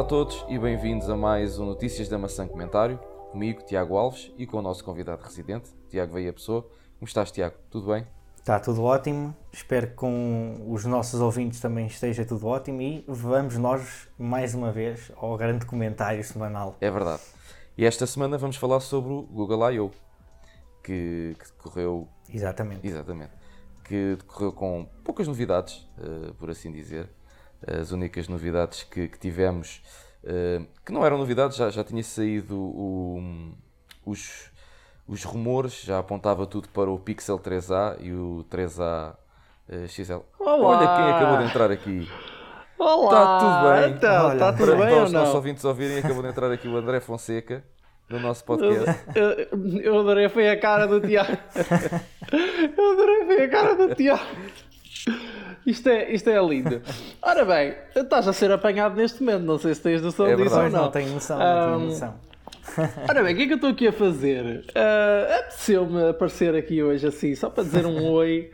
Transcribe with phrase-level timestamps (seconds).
[0.00, 2.98] Olá a todos e bem-vindos a mais um Notícias da Maçã Comentário,
[3.30, 6.62] comigo, Tiago Alves, e com o nosso convidado residente, Tiago Veia Pessoa.
[6.98, 7.56] Como estás, Tiago?
[7.68, 8.06] Tudo bem?
[8.34, 13.58] Está tudo ótimo, espero que com os nossos ouvintes também esteja tudo ótimo e vamos
[13.58, 16.76] nós mais uma vez ao grande comentário semanal.
[16.80, 17.20] É verdade.
[17.76, 19.90] E esta semana vamos falar sobre o Google I.O.
[20.82, 22.08] Que, que decorreu.
[22.32, 22.86] Exatamente.
[22.86, 23.32] Exatamente.
[23.84, 27.06] Que decorreu com poucas novidades, uh, por assim dizer.
[27.66, 29.82] As únicas novidades que, que tivemos,
[30.24, 33.52] uh, que não eram novidades, já, já tinha saído o,
[34.04, 34.50] os,
[35.06, 39.16] os rumores, já apontava tudo para o Pixel 3A e o 3A uh,
[39.68, 40.20] eh, XL.
[40.38, 40.78] Olá.
[40.78, 42.08] Olha quem acabou de entrar aqui.
[42.78, 43.12] Olá!
[43.12, 43.96] Está tudo bem?
[43.96, 46.76] Então, está tudo Para, bem para os nossos ouvintes ouvirem, acabou de entrar aqui o
[46.78, 47.62] André Fonseca,
[48.08, 49.00] no nosso podcast.
[49.14, 51.36] Eu, eu, eu adorei foi a cara do Tiago.
[52.32, 54.22] Eu adorei foi a cara do Tiago.
[55.66, 56.80] Isto é, isto é lindo.
[57.22, 60.50] Ora bem, estás a ser apanhado neste momento, não sei se tens noção É disso
[60.50, 60.66] verdade.
[60.66, 60.82] ou não.
[60.84, 62.14] não tenho noção, não tenho noção.
[63.08, 64.64] Ora bem, o que é que eu estou aqui a fazer?
[64.70, 68.50] Uh, Apeteceu-me aparecer aqui hoje assim, só para dizer um oi.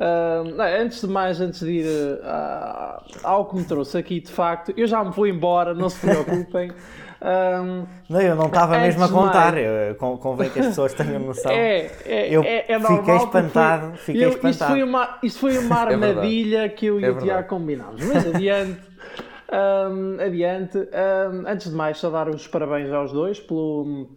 [0.00, 4.30] Ah, não, antes de mais, antes de ir ah, ao que me trouxe aqui, de
[4.30, 6.70] facto, eu já me vou embora, não se preocupem.
[7.20, 10.94] Ah, Não, eu não estava mesmo a contar, mais- eu- con- convém que as pessoas
[10.94, 11.50] tenham noção.
[11.50, 14.72] É, é, Eu é, é fiquei espantado, foi- fiquei eu- Isto espantado.
[14.72, 18.00] foi uma, isto foi uma armadilha que eu e É o Tiago combinámos.
[18.04, 18.80] Mas adiante,
[19.90, 20.78] hum, adiante.
[20.78, 24.08] Hum, antes de mais, só dar os parabéns aos dois pelo,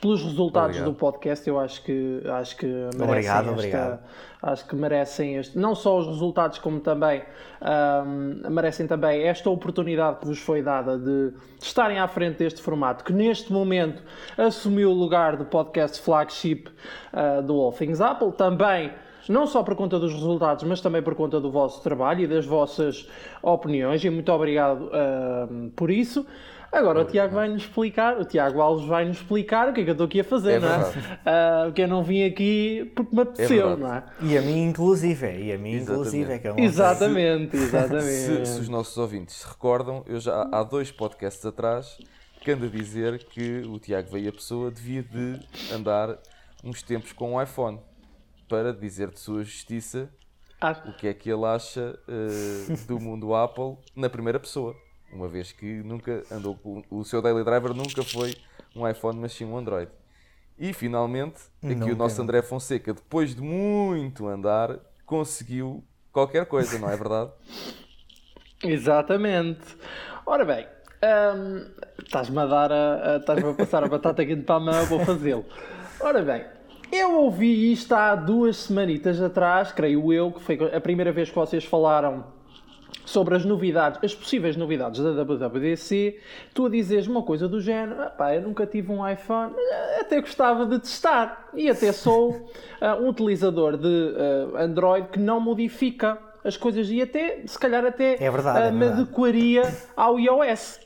[0.00, 0.92] pelos resultados Obrigado.
[0.92, 1.48] do podcast.
[1.48, 3.98] Eu acho que, acho que merecem Obrigado, esta, obrigado.
[4.40, 7.22] Acho que merecem este, não só os resultados, como também
[7.60, 13.02] hum, merecem também esta oportunidade que vos foi dada de estarem à frente deste formato,
[13.02, 14.02] que neste momento
[14.36, 16.68] assumiu o lugar do podcast flagship
[17.12, 18.30] ah, do All Things Apple.
[18.32, 18.92] Também,
[19.28, 22.44] não só por conta dos resultados, mas também por conta do vosso trabalho e das
[22.46, 23.08] vossas
[23.42, 24.02] opiniões.
[24.04, 24.90] E muito obrigado
[25.50, 26.26] hum, por isso.
[26.70, 29.84] Agora o Tiago vai nos explicar, o Tiago Alves vai nos explicar o que é
[29.84, 30.78] que eu estou aqui a fazer, É não é?
[30.78, 31.18] verdade.
[31.24, 33.80] Ah, porque eu não vim aqui porque me apeteceu, verdade.
[33.80, 34.04] não é?
[34.34, 35.92] E a mim inclusive, é, e a mim Exatamente.
[36.18, 36.60] inclusive é que sei.
[36.66, 38.48] Exatamente, Se, exatamente.
[38.48, 41.96] se os nossos ouvintes se recordam, eu já há dois podcasts atrás
[42.42, 45.40] que ando a dizer que o Tiago Veia Pessoa devia de
[45.74, 46.18] andar
[46.62, 47.78] uns tempos com um iPhone
[48.48, 50.10] para dizer de sua justiça
[50.60, 54.76] Ah, o que é que ele acha eh, do mundo Apple na primeira pessoa.
[55.10, 58.38] Uma vez que nunca andou com o seu daily driver nunca foi
[58.74, 59.90] um iPhone, mas sim um Android.
[60.58, 62.22] E finalmente, aqui Nunca, o nosso nunca.
[62.22, 67.32] André Fonseca, depois de muito andar, conseguiu qualquer coisa, não é verdade?
[68.62, 69.76] Exatamente.
[70.26, 70.66] Ora bem,
[71.02, 71.66] hum,
[72.02, 75.00] estás-me a dar a, a- estás-me a passar a batata quente para a mão, vou
[75.00, 75.44] fazê-lo.
[76.00, 76.44] Ora bem,
[76.92, 81.34] eu ouvi isto há duas semanitas atrás, creio eu, que foi a primeira vez que
[81.34, 82.24] vocês falaram
[83.04, 86.18] sobre as novidades, as possíveis novidades da WWDC,
[86.52, 90.00] tu a dizeres uma coisa do género, "Ah pá, eu nunca tive um iPhone, mas
[90.00, 92.50] até gostava de testar, e até sou
[92.80, 94.14] ah, um utilizador de
[94.54, 98.66] ah, Android que não modifica as coisas e até, se calhar até É verdade, ah,
[98.66, 99.62] é me adequaria
[99.96, 100.80] ao iOS.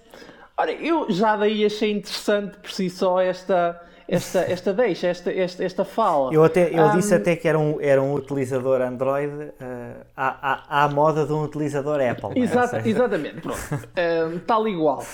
[0.56, 5.64] Ora, eu já daí achei interessante por si só esta, esta, esta deixa, esta, esta,
[5.64, 6.32] esta fala.
[6.32, 10.80] Eu, até, eu Hum, disse até que era um, era um utilizador Android eh, à,
[10.80, 12.30] à, à moda de um utilizador Apple.
[12.34, 12.38] é?
[12.44, 13.58] Exata- seja, exatamente, pronto.
[13.96, 15.04] Ahm, tal igual.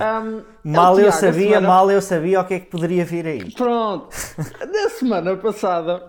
[0.00, 3.26] Ahm, Mal o eu sabia, semana- mal eu sabia o que é que poderia vir
[3.26, 3.52] aí.
[3.52, 4.08] Pronto.
[4.72, 6.02] Na semana passada,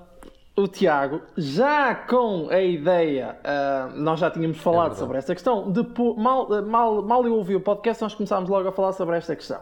[0.59, 4.99] o Tiago, já com a ideia, ah, nós já tínhamos falado verdade.
[4.99, 8.71] sobre esta questão, depois, mal, mal, mal eu ouvi o podcast, nós começámos logo a
[8.71, 9.59] falar sobre esta questão.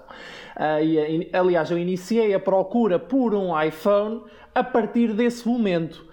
[0.55, 6.05] Ah, e, aliás, eu iniciei a procura por um iPhone a partir desse momento.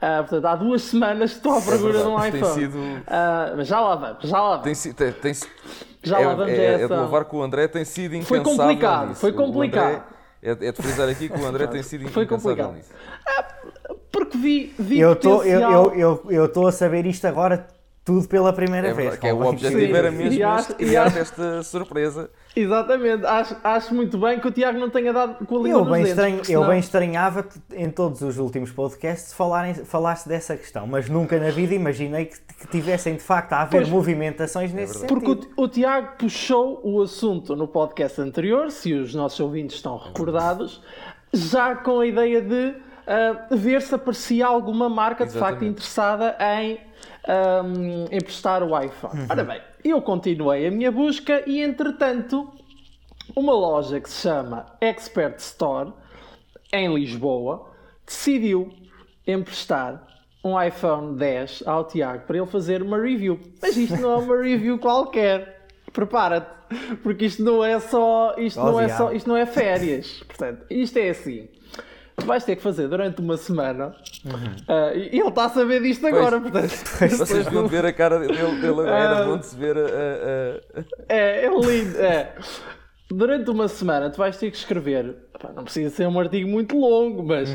[0.00, 2.54] Ah, portanto, há duas semanas estou à procura de um iPhone.
[2.54, 4.82] sido- Ah, mas já lá vamos, já lá vamos.
[4.82, 5.32] Tem, tem, tem,
[6.02, 8.12] Já é, lá vamos é, a é de essa- louvar que o André tem sido
[8.22, 9.20] Foi incansável complicado, nisso.
[9.20, 10.02] foi O André- complicado.
[10.42, 12.74] é, é de frisar aqui que o André tem sido Foi incansável complicado.
[12.74, 12.90] nisso.
[14.12, 17.66] Porque vi, vi Eu estou eu, potencial- eu, eu, eu a saber isto agora
[18.02, 19.10] tudo pela primeira É vez.
[19.10, 22.30] verdade, que é, o objetivo era e mesmo acho- este, e criar acho- esta surpresa.
[22.56, 25.84] Exatamente, acho, acho muito bem que o Tiago não tenha dado com a língua Eu
[25.84, 30.26] bem, dentes, estranho, porque eu senão- bem estranhava em todos os últimos podcasts falarem, falaste
[30.28, 33.88] dessa questão, mas nunca na vida imaginei que, que tivessem de facto a haver Pois.
[33.88, 35.20] movimentações nesse verdade.
[35.22, 35.36] sentido.
[35.36, 39.96] Porque o, o Tiago puxou o assunto no podcast anterior, se os nossos ouvintes estão
[39.98, 40.82] recordados,
[41.32, 42.74] já com a ideia de
[43.06, 45.70] ah, ver se aparecia alguma marca de facto Exatamente.
[45.72, 46.80] interessada em
[47.26, 49.20] ahm, emprestar o iPhone.
[49.20, 49.26] Uhum.
[49.30, 52.50] Ora bem, eu continuei a minha busca e entretanto
[53.34, 55.92] uma loja que se chama Expert Store
[56.72, 57.70] em Lisboa
[58.06, 58.72] decidiu
[59.26, 60.06] emprestar
[60.42, 63.38] um iPhone 10 ao Tiago para ele fazer uma review.
[63.60, 65.66] Mas isto não é uma review qualquer.
[65.92, 66.60] Prepara-te.
[67.02, 70.22] porque isto não é só, isto Oh, não é só, isto não é férias.
[70.26, 71.48] Portanto, isto é assim.
[72.20, 73.94] Tu vais ter que fazer durante uma semana.
[74.68, 76.68] ah, e e ele está a saber disto agora, portanto.
[76.68, 79.24] Vocês deviam ver a cara dele, dele agora, era Ah.
[79.24, 81.98] bom de se ver a- a- a- É, é lindo.
[82.00, 82.34] É.
[83.12, 86.78] Durante uma semana tu vais ter que escrever, pá, não precisa ser um artigo muito
[86.78, 87.50] longo, mas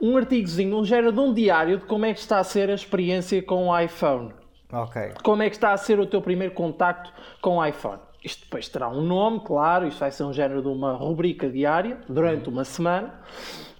[0.00, 2.74] um artigozinho, um género de um diário de como é que está a ser a
[2.74, 4.32] experiência com o iPhone.
[4.72, 5.14] Ok.
[5.24, 7.98] Como é que está a ser o teu primeiro contacto com o iPhone?
[8.22, 11.98] Isto depois terá um nome, claro, isto vai ser um género de uma rubrica diária,
[12.08, 13.14] durante uma semana,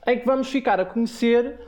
[0.06, 1.58] em que vamos ficar a conhecer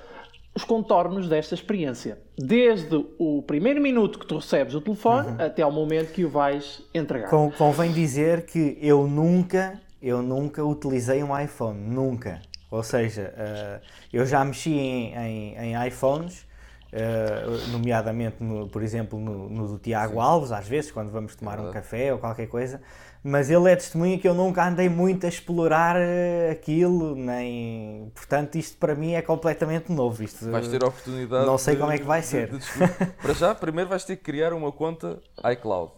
[0.55, 2.19] os contornos desta experiência.
[2.37, 6.83] Desde o primeiro minuto que tu recebes o telefone até ao momento que o vais
[6.95, 7.31] entregar.
[7.31, 12.41] Com- convém dizer que eu nunca, eu nunca utilizei um iPhone, nunca.
[12.71, 13.81] Ou seja, eh,
[14.13, 16.47] eu já mexi em, em- em iPhones,
[16.93, 21.59] eh, nomeadamente, no- por exemplo, no, no do Tiago Alves, às vezes, quando vamos tomar
[21.59, 21.75] um verdade.
[21.75, 22.81] café ou qualquer coisa,
[23.25, 28.11] mas ele é testemunha que eu nunca andei muito a explorar eh, aquilo, nem.
[28.15, 30.23] Portanto, isto para mim é completamente novo.
[30.23, 31.47] Isto, Vais ter a oportunidade.
[31.47, 32.51] Não sei de- como é que vai de- ser.
[32.51, 33.13] de descobrir.
[33.23, 35.21] Para já, primeiro vais ter que criar uma conta
[35.53, 35.93] iCloud.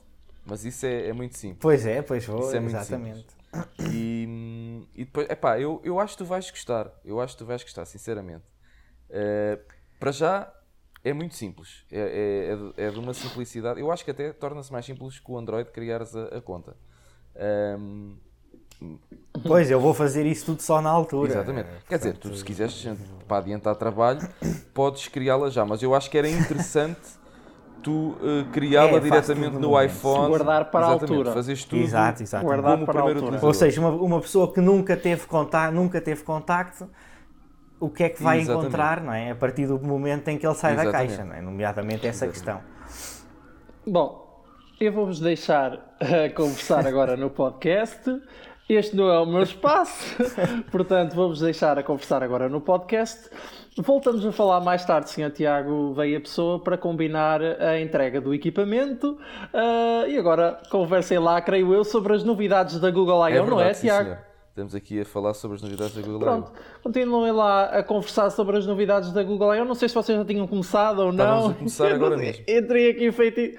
[0.47, 1.61] Mas isso é, é muito simples.
[1.61, 3.27] Pois é, pois vou, é exatamente.
[3.91, 6.91] E, e depois, epá, eu, eu acho que tu vais gostar.
[7.05, 8.45] Eu acho que tu vais gostar, sinceramente.
[9.09, 9.59] Eh,
[9.99, 10.53] para já,
[11.03, 11.85] é muito simples.
[11.91, 13.81] É, é- é de- é de uma simplicidade.
[13.81, 16.77] Eu acho que até torna-se mais simples com o Android criares a, a conta.
[17.37, 18.15] Ahm,
[19.47, 21.35] Pois, eu vou fazer isso tudo só na altura.
[21.35, 21.69] Exatamente.
[21.69, 22.87] Eh, Quer dizer, tu se quiseres
[23.27, 24.21] para adiantar trabalho,
[24.73, 27.01] podes criá-la já, mas eu acho que era interessante
[27.83, 29.83] tu eh, criá-la É, diretamente no no momento.
[29.83, 30.29] iPhone.
[30.29, 31.33] Guardar para a Exatamente, altura.
[31.33, 32.45] Fazes tudo Exato, exato.
[32.45, 33.39] Guardar como para a primeiro altura.
[33.47, 36.89] Ou seja, uma, uma pessoa que nunca teve contacto, nunca teve contacto,
[37.81, 38.75] o que é que vai Exatamente.
[38.75, 39.31] encontrar, não é?
[39.31, 40.93] A partir do momento em que ele sai da Exatamente.
[40.93, 41.41] caixa, não é?
[41.43, 42.61] Nomeadamente essa questão.
[43.87, 44.24] Bom,
[44.81, 48.21] eu vou-vos deixar a conversar agora no podcast.
[48.69, 50.17] Este não é o meu espaço,
[50.73, 53.29] portanto, vou-vos deixar a conversar agora no podcast.
[53.77, 55.31] Voltamos a falar mais tarde, Sr.
[55.33, 59.19] Tiago veio a pessoa para combinar a entrega do equipamento.
[59.53, 63.61] Ah, e agora conversem lá, creio eu, sobre as novidades da Google I.O., É não
[63.61, 64.05] é, sim, Tiago?
[64.05, 64.19] senhor.
[64.49, 68.57] Estamos aqui a falar sobre as novidades da Google Pronto, continuem lá a conversar sobre
[68.57, 69.65] as novidades da Google I.O.
[69.65, 71.51] Não sei se vocês já tinham começado ou não.
[71.51, 72.45] Estávamos a começar Eu agora mesmo.
[72.49, 73.59] Entrei aqui feito.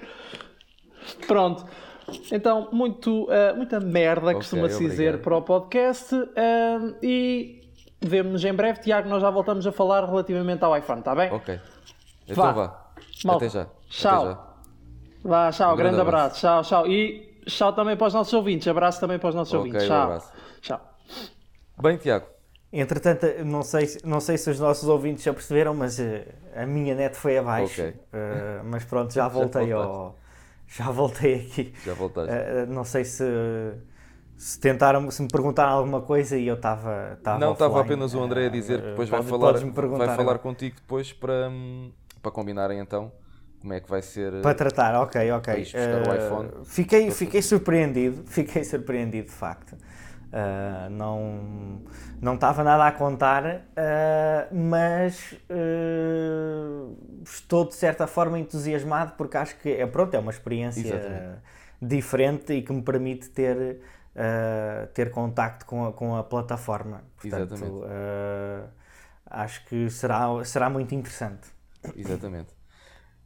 [1.26, 1.64] Pronto.
[2.30, 6.14] Então, muito, ah, muita merda, costuma-se dizer, para o podcast.
[6.36, 7.60] ah, e
[8.00, 8.80] vemo-nos em breve.
[8.80, 11.32] Tiago, nós já voltamos a falar relativamente ao iPhone, está bem?
[11.32, 11.58] Ok.
[12.28, 12.52] Então Vá.
[12.52, 12.86] vá.
[13.24, 13.66] Malta, Até já.
[13.88, 14.22] tchau.
[14.24, 14.46] Até já.
[15.24, 16.40] Vá, tchau, Um grande grande abraço.
[16.40, 16.86] Tchau, tchau.
[16.86, 18.68] E tchau também para os nossos ouvintes.
[18.68, 19.84] Abraço também para os nossos Ok, ouvintes.
[19.84, 20.02] um Tchau.
[20.02, 20.32] abraço.
[20.60, 20.80] Tchau.
[21.82, 22.26] Bem, Tiago.
[22.72, 26.66] Entretanto, não sei, se- não sei se os nossos ouvintes já perceberam, mas eh, a
[26.66, 27.80] minha net foi abaixo.
[27.80, 27.94] Ok.
[28.12, 30.16] Eh, mas pronto, já voltei ao.
[30.68, 31.72] Já voltei aqui.
[31.84, 32.32] Já voltaste.
[32.34, 33.24] Eh, não sei se,
[34.36, 37.18] se tentaram, se me perguntaram alguma coisa e eu estava.
[37.38, 41.12] Não, estava apenas o André a dizer que depois vai falar, vai falar contigo depois
[41.12, 41.90] para, hum,
[42.22, 43.12] para combinarem então
[43.60, 44.34] como é que vai ser.
[44.34, 45.54] eh, Para tratar, ok, ok.
[45.54, 46.50] Para buscar o Eh, iPhone.
[46.64, 49.76] Fiquei, fiquei surpreendido, fiquei surpreendido de facto.
[50.32, 51.80] Eh, não
[52.20, 53.44] não estava nada a contar,
[53.76, 56.86] eh, mas eh,
[57.30, 61.40] estou de certa forma entusiasmado porque acho que é pronto, é uma experiência Exatamente.
[61.80, 63.80] diferente e que me permite ter,
[64.14, 67.02] eh, ter contacto com a, com a plataforma.
[67.20, 68.64] Portanto, eh,
[69.26, 71.48] acho que será, será muito interessante.
[71.96, 72.54] Exatamente.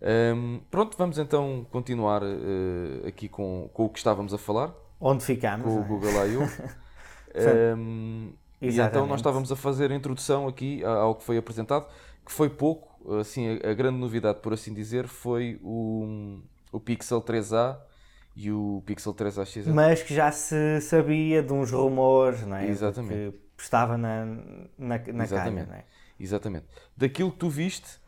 [0.03, 5.25] Hum, pronto, vamos então continuar eh, aqui com, com o que estávamos a falar, Onde
[5.25, 5.65] ficamos?
[5.65, 5.87] com o é?
[5.87, 7.77] Google I.O.
[7.77, 11.87] Hum, e então nós estávamos a fazer a introdução aqui ao que foi apresentado,
[12.31, 16.39] que foi pouco, assim, a, a grande novidade, por assim dizer, foi o,
[16.71, 17.77] o Pixel 3a
[18.37, 19.73] e o Pixel 3a XL.
[19.73, 22.69] mas que já se sabia de uns rumores, não é?
[22.69, 23.37] Exatamente.
[23.57, 24.39] Que estava na, na,
[24.79, 25.69] na calha, Exatamente.
[25.69, 25.85] não é?
[26.21, 26.67] Exatamente.
[26.97, 27.99] Daquilo que tu viste,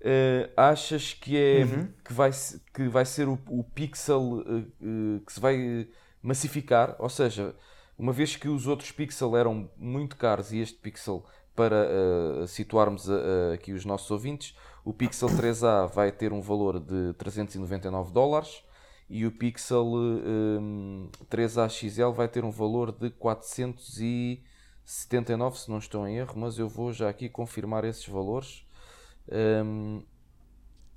[0.00, 1.88] eh, achas que é Uhum.
[2.02, 2.30] que, vai,
[2.72, 5.86] que vai ser o, o pixel eh, eh, que se vai
[6.22, 6.96] massificar?
[6.98, 7.54] Ou seja,
[7.98, 11.24] uma vez que os outros pixel eram muito caros e este pixel,
[11.56, 16.78] para eh, situarmos eh, aqui os nossos ouvintes, o Pixel 3a vai ter um valor
[16.78, 18.62] de 399 dólares
[19.08, 19.86] e o Pixel
[20.22, 20.58] eh,
[21.30, 26.68] 3a XL vai ter um valor de 479, se não estou em erro, mas eu
[26.68, 28.64] vou já aqui confirmar esses valores.
[29.64, 30.02] Hum,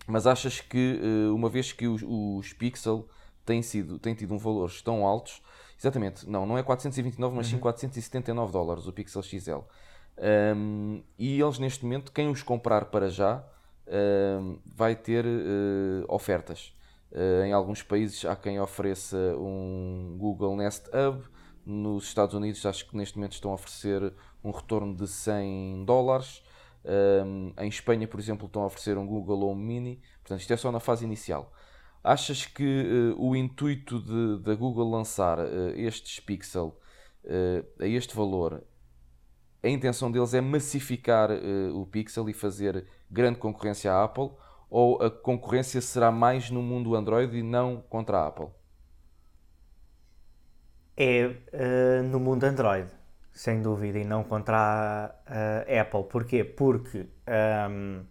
[0.10, 3.08] mas achas que, eh, uma vez que os, os Pixel
[3.46, 5.42] têm, sido, têm tido um valores tão altos,
[5.78, 9.62] exatamente, não, não é 429, mas sim 479 dólares o Pixel XL.
[10.56, 13.44] Hum, e eles neste momento, quem os comprar para já,
[13.88, 16.74] hum, vai ter eh, ofertas.
[17.12, 21.24] Uh, em alguns países há quem ofereça um Google Nest Hub.
[21.66, 26.44] Nos Estados Unidos acho que neste momento estão a oferecer um retorno de 100 dólares.
[26.86, 30.02] Um, em Espanha, por exemplo, estão a oferecer um Google Home Mini.
[30.22, 31.52] Portanto, isto é só na fase inicial.
[32.04, 34.00] Achas que uh, o intuito
[34.40, 36.80] da Google lançar uh, estes Pixel
[37.26, 38.64] uh, a este valor,
[39.62, 41.30] a intenção deles é massificar
[41.74, 44.32] o Pixel e fazer grande concorrência à Apple?
[44.70, 48.48] Ou a concorrência será mais no mundo Android e não contra a Apple?
[50.96, 53.00] É no mundo Android
[53.39, 56.04] sem dúvida, e não contra a, a Apple.
[56.10, 56.44] Porquê?
[56.44, 57.08] Porque
[57.74, 58.04] um,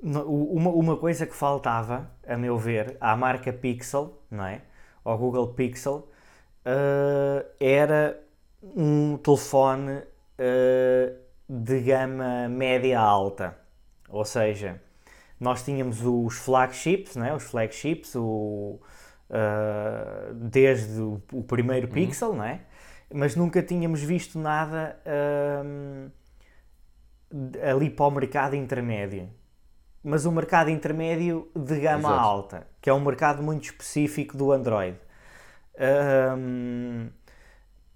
[0.00, 4.62] uma, uma coisa que faltava, a meu ver, à marca Pixel, não é?
[5.04, 6.08] Ao Google Pixel,
[6.64, 8.18] uh, era
[8.62, 10.02] um telefone
[10.38, 11.16] uh,
[11.48, 13.56] de gama média alta.
[14.08, 14.80] Ou seja,
[15.38, 17.34] nós tínhamos os flagships, não é?
[17.34, 18.80] os flagships, o,
[19.30, 21.92] uh, desde o, o primeiro uhum.
[21.92, 22.60] Pixel, não é?
[23.12, 24.98] mas nunca tínhamos visto nada
[25.64, 26.10] hum,
[27.62, 29.28] ali para o mercado intermédio.
[30.02, 32.20] Mas o mercado intermédio de gama Exato.
[32.20, 34.96] alta, que é um mercado muito específico do Android.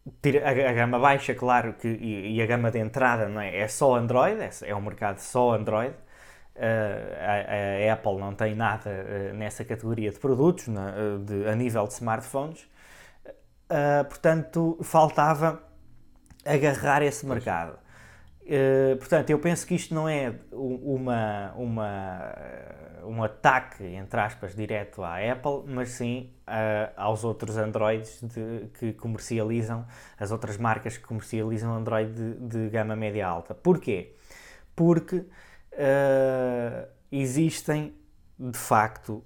[0.04, 0.12] Hum,
[0.44, 3.68] a, a, gama baixa, claro, que, e, e, a gama de entrada não é, é
[3.68, 5.94] só Android, é, é um mercado só Android.
[6.54, 6.60] Uh,
[7.18, 10.92] a, a, Apple não tem nada uh, nessa categoria de produtos na,
[11.24, 12.62] de, a nível de smartphones.
[13.70, 15.62] Uh, portanto, faltava
[16.44, 17.78] agarrar esse mercado.
[18.98, 22.34] Portanto, eu penso que isto não é uma, uma,
[23.04, 28.92] um ataque, entre aspas, direto à Apple, mas sim uh, aos outros Androids de, que
[28.92, 29.86] comercializam,
[30.18, 33.54] as outras marcas que comercializam Android de, de gama média alta.
[33.54, 34.16] Porquê?
[34.74, 37.94] Porque uh, existem,
[38.38, 39.24] de facto,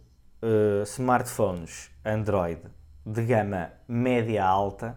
[0.84, 2.60] smartphones Android
[3.04, 4.96] de gama média alta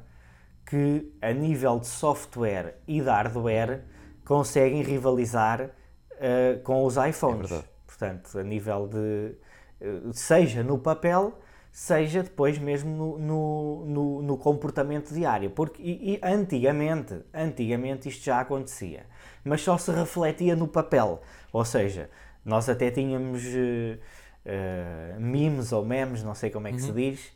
[0.65, 3.83] que, a nível de software e de hardware,
[4.23, 7.51] conseguem rivalizar uh, com os iPhones.
[7.51, 7.63] É
[7.99, 9.35] Portanto, a nível de.
[9.81, 11.37] Uh, seja no papel,
[11.69, 15.49] seja depois mesmo no, no, no, no comportamento diário.
[15.49, 19.05] Porque e, e antigamente, antigamente isto já acontecia,
[19.43, 21.21] mas só se refletia no papel.
[21.51, 22.09] Ou seja,
[22.45, 26.85] nós até tínhamos uh, memes ou memes, não sei como é que uhum.
[26.85, 27.31] se diz,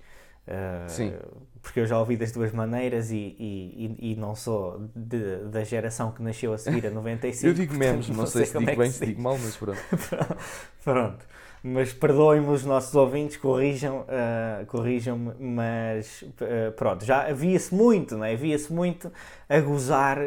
[0.47, 1.13] Uh, Sim.
[1.61, 5.63] Porque eu já ouvi das duas maneiras e, e, e, e não sou de, da
[5.63, 7.47] geração que nasceu a seguir a 95.
[7.47, 9.79] eu digo memes, não, não sei, se digo é bem, se digo mal, mas pronto.
[10.83, 11.25] pronto.
[11.65, 18.25] Mas perdoem-me os nossos ouvintes, corrijam, uh, corrijam-me, mas uh, pronto, já havia-se muito, não
[18.25, 18.33] é?
[18.33, 19.09] Havia-se muito
[19.47, 20.17] a gozar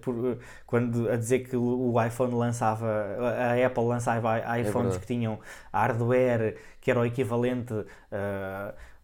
[0.00, 5.06] por, quando a dizer que o iPhone lançava, a Apple lançava é iPhones é que
[5.06, 5.38] tinham
[5.72, 7.72] hardware que era o equivalente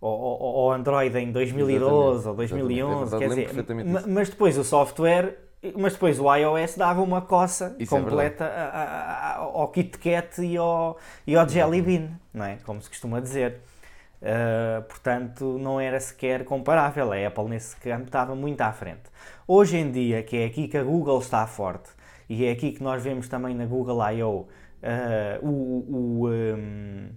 [0.01, 2.29] ou, Android em 2012 Exatamente.
[2.29, 5.37] ou 2011, é quer dizer, mas depois o software,
[5.77, 10.41] mas depois o iOS dava uma coça isso é completa é a, a, ao KitKat
[10.41, 12.59] e ao, e ao Jelly Bean, não é?
[12.65, 13.61] Como se costuma dizer.
[14.21, 17.13] Uh, portanto, não era sequer comparável.
[17.13, 19.03] A Apple nesse campo estava muito à frente.
[19.47, 21.91] Hoje em dia, que é aqui que a Google está forte
[22.29, 24.49] e é aqui que nós vemos também na Google I.O.
[24.81, 27.09] Uh, o, o um,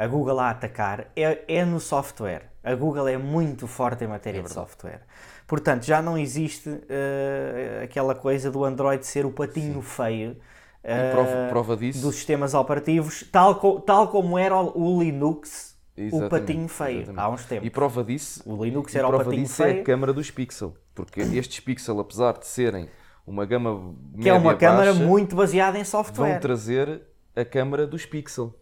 [0.00, 2.50] a Google a atacar é, é no software.
[2.64, 5.02] A Google é muito forte em matéria é de software.
[5.46, 9.82] Portanto, já não existe uh, aquela coisa do Android ser o patinho Sim.
[9.82, 12.00] feio uh, prova, prova disso.
[12.00, 17.20] dos sistemas operativos, tal, co tal como era o Linux, exatamente, o patinho feio, exatamente.
[17.20, 17.66] há uns tempos.
[17.66, 19.76] E prova disso, o Linux era o patinho feio.
[19.76, 22.88] é a câmara dos Pixel, porque estes Pixel, apesar de serem
[23.26, 27.02] uma gama que é uma câmara muito baseada em software, vão trazer
[27.36, 28.54] a câmara dos Pixel.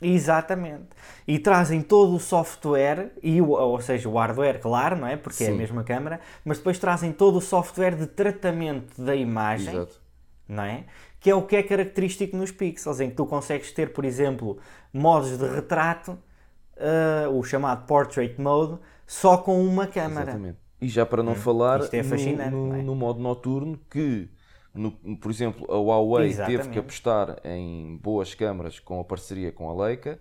[0.00, 0.88] Exatamente.
[1.26, 5.16] E trazem todo o software, e o, ou seja, o hardware, claro, não é?
[5.16, 5.46] Porque Sim.
[5.46, 10.00] é a mesma câmera, mas depois trazem todo o software de tratamento da imagem, Exato.
[10.48, 10.84] não é?
[11.18, 14.58] Que é o que é característico nos pixels, em que tu consegues ter, por exemplo,
[14.92, 16.18] modos de retrato,
[16.76, 20.30] uh, o chamado Portrait Mode, só com uma câmera.
[20.30, 20.58] Exatamente.
[20.80, 22.82] E já para não hum, falar é no, no, é?
[22.82, 24.28] no modo noturno que
[24.76, 26.58] no, por exemplo, a Huawei Exatamente.
[26.58, 30.20] teve que apostar em boas câmaras com a parceria com a Leica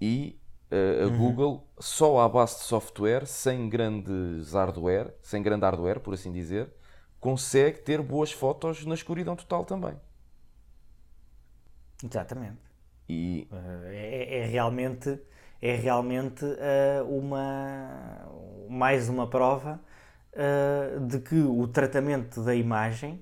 [0.00, 0.40] e
[0.70, 1.18] uh, a uhum.
[1.18, 6.72] Google, só à base de software, sem grandes hardware, sem grande hardware, por assim dizer,
[7.20, 9.94] consegue ter boas fotos na escuridão total também.
[12.02, 12.58] Exatamente.
[13.08, 13.46] E...
[13.52, 15.20] Uh, é, é, realmente,
[15.60, 18.26] é realmente uh, uma,
[18.68, 19.80] mais uma prova
[21.08, 23.20] de que o tratamento da imagem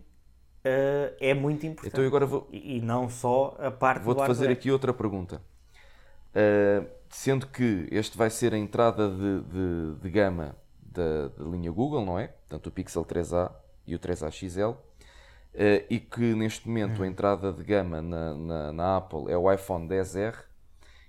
[0.65, 1.93] uh, é muito importante.
[1.93, 2.49] Então agora vou...
[2.51, 5.43] E, e não só a parte Vou-te fazer aqui outra pergunta.
[6.31, 11.71] Uh, sendo que este vai ser a entrada de, de, de gama da, da, linha
[11.71, 12.29] Google, não é?
[12.29, 13.53] Portanto, o Pixel 3a
[13.87, 14.71] e o 3a XL.
[15.53, 19.53] Uh, e que neste momento a entrada de gama na, na, na, Apple é o
[19.53, 20.37] iPhone 10R.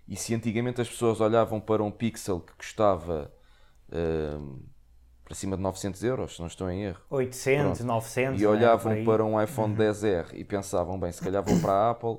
[0.08, 3.32] E se antigamente as pessoas olhavam para um Pixel que custava
[3.90, 4.60] uh,
[5.32, 7.00] para cima de 900 euros, se não estou em erro.
[7.10, 7.84] 800, Pronto.
[7.86, 8.42] 900.
[8.42, 9.04] E olhavam é?
[9.06, 10.40] para um iPhone 10R uhum.
[10.40, 12.18] e pensavam, bem, se calhar vou para a Apple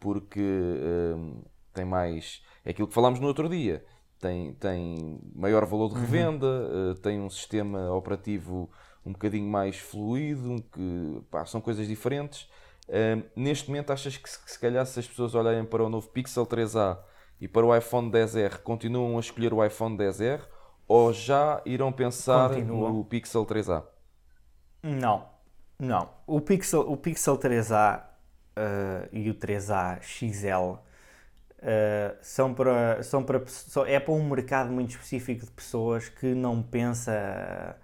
[0.00, 1.44] porque uh,
[1.74, 2.42] tem mais.
[2.64, 3.84] É aquilo que falámos no outro dia.
[4.18, 6.00] Tem, tem maior valor de uhum.
[6.00, 6.94] revenda, uhum.
[6.94, 8.70] tem um sistema operativo
[9.04, 12.48] um bocadinho mais fluido, que pá, são coisas diferentes.
[12.88, 15.90] Uh, neste momento, achas que se, que se calhar se as pessoas olharem para o
[15.90, 16.98] novo Pixel 3a
[17.38, 20.40] e para o iPhone 10R, continuam a escolher o iPhone 10R
[20.86, 22.92] ou já irão pensar Continuam.
[22.92, 23.84] no Pixel 3a?
[24.82, 25.26] Não,
[25.78, 26.10] não.
[26.26, 30.82] O Pixel, o Pixel 3a uh, e o 3a XL
[31.64, 33.42] Uh, são para, são para,
[33.86, 37.74] é para um mercado muito específico de pessoas que não pensa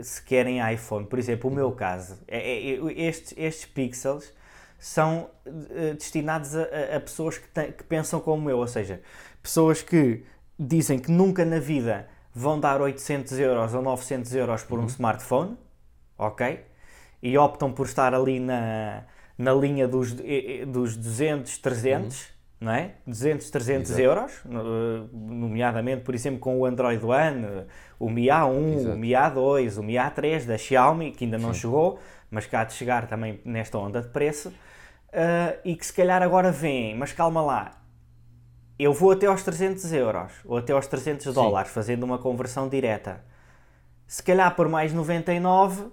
[0.00, 1.04] se querem iPhone.
[1.04, 4.32] Por exemplo, o meu caso, é, é, é estes, estes pixels
[4.78, 6.62] são uh, destinados a,
[6.96, 9.02] a pessoas que, te, que, pensam como eu, ou seja,
[9.42, 10.24] pessoas que
[10.56, 14.88] dizem que nunca na vida vão dar 800 euros ou 900 euros por um uhum.
[14.88, 15.56] smartphone,
[16.16, 16.64] ok?
[17.22, 19.04] E optam por estar ali na,
[19.36, 20.14] na linha dos,
[20.66, 22.16] dos 200, 300.
[22.16, 22.94] Uhum não é?
[23.06, 24.02] 200, 300 Exato.
[24.02, 24.40] euros,
[25.12, 27.66] nomeadamente, por exemplo, com o Android One,
[27.98, 28.94] o Mi A1, Exato.
[28.94, 31.60] o Mi A2, o Mi A3 da Xiaomi, que ainda não Sim.
[31.60, 36.20] chegou, mas cá de chegar também nesta onda de preço, uh, e que se calhar
[36.20, 37.77] agora vêm, mas calma lá,
[38.78, 41.32] eu vou até aos 300 euros, ou até aos 300 Sim.
[41.32, 43.24] dólares, fazendo uma conversão direta.
[44.06, 45.86] Se calhar por mais 99,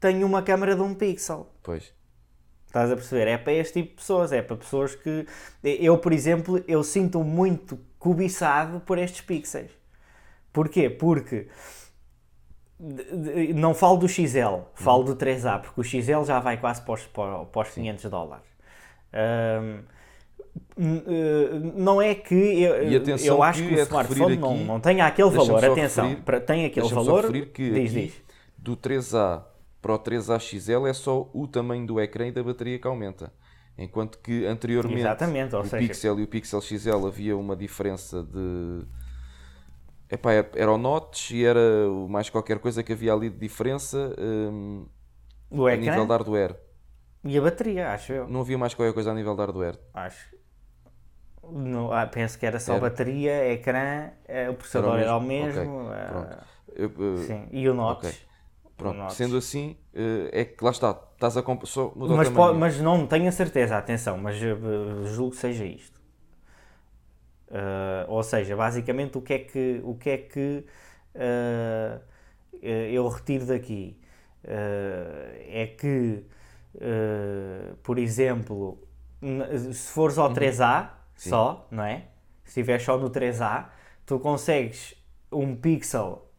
[0.00, 1.46] tenho uma câmera de um pixel.
[1.62, 1.92] Pois.
[2.66, 3.26] Estás a perceber?
[3.26, 5.26] É para este tipo de pessoas, é para pessoas que.
[5.62, 9.72] Eu, por exemplo, eu sinto muito cobiçado por estes pixels.
[10.52, 10.88] Porquê?
[10.88, 11.48] Porque.
[13.54, 17.06] Não falo do XL, falo do 3A, porque o XL já vai quase para os,
[17.06, 18.46] para os 500 dólares.
[19.12, 19.82] Um,
[21.76, 25.30] não é que eu, eu acho que, que o é smartphone não, não tenha aquele
[25.30, 28.14] valor, atenção, referir, tem aquele valor, que diz, diz.
[28.56, 29.44] do 3A
[29.80, 33.32] para o 3AXL é só o tamanho do ecrã e da bateria que aumenta.
[33.78, 35.06] Enquanto que anteriormente
[35.56, 35.78] o seja...
[35.78, 38.84] Pixel e o Pixel XL havia uma diferença de.
[40.10, 41.60] Epá, era o notch e era
[42.08, 44.86] mais qualquer coisa que havia ali de diferença um,
[45.50, 45.92] o a ecrã?
[45.92, 46.56] nível de hardware.
[47.24, 48.28] E a bateria, acho eu.
[48.28, 49.78] Não havia mais qualquer coisa a nível de hardware.
[49.94, 50.39] Acho.
[51.52, 52.80] No, ah, penso que era só era.
[52.80, 55.90] bateria, ecrã, eh, o processador era o mesmo.
[55.90, 56.38] Era o mesmo okay.
[56.74, 57.48] eu, uh, sim.
[57.50, 57.98] E o notch.
[57.98, 58.30] Okay.
[58.80, 63.06] Pronto, sendo assim, eh, é que lá está, estás a só mas, pode, mas não
[63.06, 64.56] tenho a certeza, atenção, mas eh,
[65.04, 66.00] julgo que seja isto.
[67.48, 70.64] Uh, ou seja, basicamente o que é que, o que, é que
[71.16, 72.00] uh,
[72.62, 73.98] eu retiro daqui
[74.44, 76.24] uh, é que,
[77.82, 78.78] por exemplo,
[79.72, 80.90] se fores ao 3A
[81.26, 81.30] uhum.
[81.30, 82.04] só, não é?
[82.44, 83.66] Se estiveres só no 3A,
[84.04, 84.94] tu consegues
[85.30, 86.30] um pixel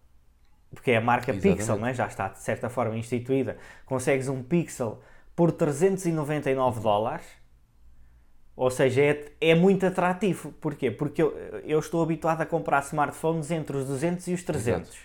[0.73, 1.57] porque é a marca Exatamente.
[1.57, 1.93] Pixel, não é?
[1.93, 5.01] já está de certa forma instituída, consegues um Pixel
[5.35, 7.25] por 399 dólares,
[8.55, 10.51] ou seja, é, é muito atrativo.
[10.53, 10.91] Porquê?
[10.91, 14.97] Porque eu, eu, estou habituado a comprar smartphones entre os 200 e os 300 Exato.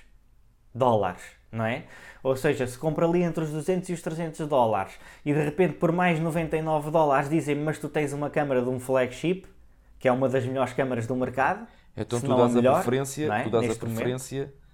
[0.74, 1.84] dólares, não é?
[2.22, 5.74] Ou seja, se compra ali entre os 200 e os 300 dólares e de repente
[5.74, 9.46] por mais 99 dólares dizem-me, mas tu tens uma câmera de um flagship,
[9.98, 11.66] que é uma das melhores câmaras do mercado.
[11.96, 13.42] Então tu dás a, melhor, preferência, é?
[13.42, 14.66] tu dás a preferência momento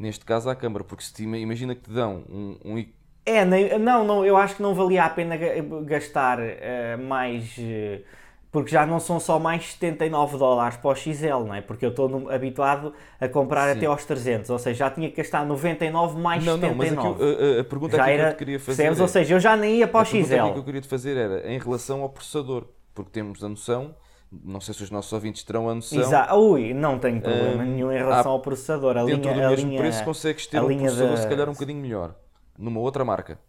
[0.00, 2.86] neste caso à Câmara, porque se te, imagina que te dão um, um...
[3.26, 3.44] É,
[3.78, 5.36] não, não, eu acho que não valia a pena
[5.84, 7.56] gastar uh, mais.
[7.58, 8.02] Uh,
[8.50, 11.60] porque já não são só mais 79 dólares para o XL, não é?
[11.60, 13.78] Porque eu estou habituado a comprar Sim.
[13.78, 16.90] até aos 300, ou seja, já tinha que gastar 99 mais não, 79.
[16.90, 18.82] Não, mas aqui, a, a, pergunta já que era, eu queria fazer.
[18.82, 20.16] é, ou seja, eu já nem ia para o a XL.
[20.16, 23.48] A pergunta que eu queria te fazer era em relação ao processador, porque temos a
[23.48, 23.94] noção
[24.32, 25.98] não sei se os nossos ouvintes terão a noção.
[25.98, 26.34] Exato.
[26.36, 28.96] Ui, não tenho problema uh, nenhum em relação ao processador.
[28.96, 31.80] A dentro linha, do mesmo linha, preço consegues ter um processador se calhar um bocadinho
[31.80, 32.14] melhor,
[32.56, 33.40] numa outra marca.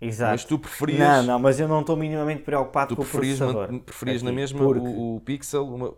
[0.00, 0.32] Exato.
[0.32, 0.98] Mas tu preferias...
[0.98, 3.68] Não, não, mas eu não estou minimamente preocupado com o processador.
[3.68, 4.80] Tu preferias na mesma porque...
[4.80, 5.94] o, o, Pixel uma...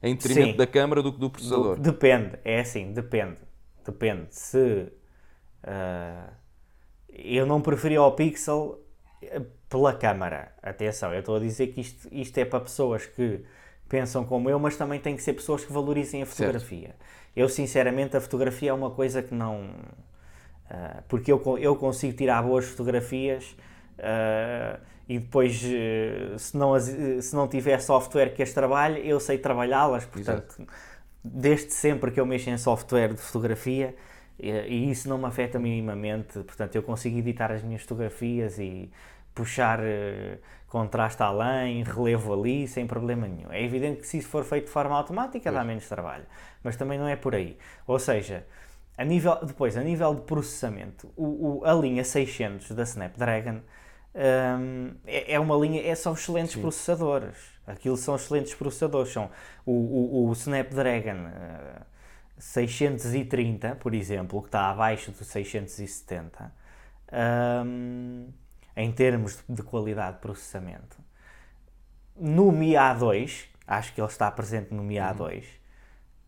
[0.00, 0.56] em detrimento Sim.
[0.56, 1.80] da câmara do que do processador?
[1.80, 3.38] Depende, é assim, depende.
[3.84, 4.28] Depende.
[4.30, 4.92] Se...
[5.64, 6.32] Uh,
[7.08, 8.83] eu não preferia o Pixel
[9.68, 10.52] pela câmara.
[10.62, 13.44] Atenção, eu estou a dizer que isto, isto é para pessoas que
[13.88, 16.88] pensam como eu, mas também tem que ser pessoas que valorizem a fotografia.
[16.88, 17.04] Certo.
[17.36, 19.70] Eu, sinceramente, a fotografia é uma coisa que não.
[20.70, 23.54] Uh, porque eu, eu consigo tirar boas fotografias
[23.98, 29.20] Uh, e depois, uh, se, não as, se não tiver software que as trabalhe, eu
[29.20, 30.04] sei trabalhá-las.
[30.04, 30.72] Portanto, Exato.
[31.22, 33.94] desde sempre que eu mexo em software de fotografia,
[34.38, 36.40] e, e isso não me afeta minimamente.
[36.40, 38.90] Portanto, eu consigo editar as minhas fotografias e
[39.34, 43.52] puxar uh, contraste além, relevo ali, sem problema nenhum.
[43.52, 45.54] É evidente que se isso for feito de forma automática pois.
[45.54, 46.24] dá menos trabalho,
[46.62, 47.56] mas também não é por aí.
[47.86, 48.46] Ou seja,
[48.96, 53.60] a nível, depois, a nível de processamento, o, o a linha 600 da Snapdragon
[54.14, 56.60] um, é, é, uma linha, é, são excelentes Sim.
[56.60, 57.36] processadores.
[57.66, 59.12] Aquilo são excelentes processadores.
[59.12, 59.30] São
[59.66, 61.84] o, o, o Snapdragon uh,
[62.38, 66.52] 630, por exemplo, que está abaixo do 670.
[67.12, 68.28] Um,
[68.76, 70.96] em termos de qualidade de processamento.
[72.16, 75.42] No Mi A2, acho que ele está presente no Mi A2, uhum.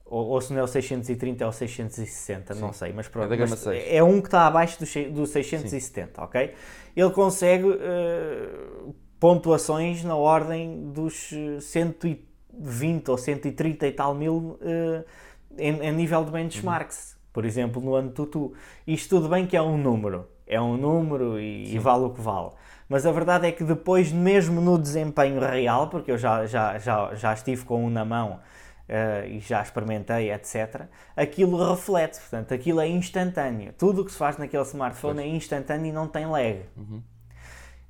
[0.05, 2.61] ou, ou, se não é o 630 é o 660, Sim.
[2.61, 3.33] não sei, mas pronto.
[3.33, 6.21] É, mas é, um que está abaixo do, do 670, Sim.
[6.21, 6.55] ok?
[6.97, 11.31] Ele consegue uh, pontuações na ordem dos
[11.61, 15.05] 120 ou 130 e tal mil uh,
[15.59, 17.13] em, em, nível de benchmarks.
[17.13, 17.17] Uhum.
[17.33, 18.55] Por exemplo, no ano Tutu.
[18.87, 22.21] Isto tudo bem que é um número, é um número e, e, vale o que
[22.21, 22.51] vale.
[22.89, 27.15] Mas a verdade é que depois, mesmo no desempenho real, porque eu já, já, já,
[27.15, 28.41] já estive com um na mão
[28.89, 30.83] uh, e já experimentei, etc.,
[31.17, 33.73] aquilo reflete, portanto, aquilo é instantâneo.
[33.73, 35.27] Tudo o que se faz naquele smartphone pois.
[35.27, 36.63] é instantâneo e não tem lag.
[36.77, 37.03] Uhum.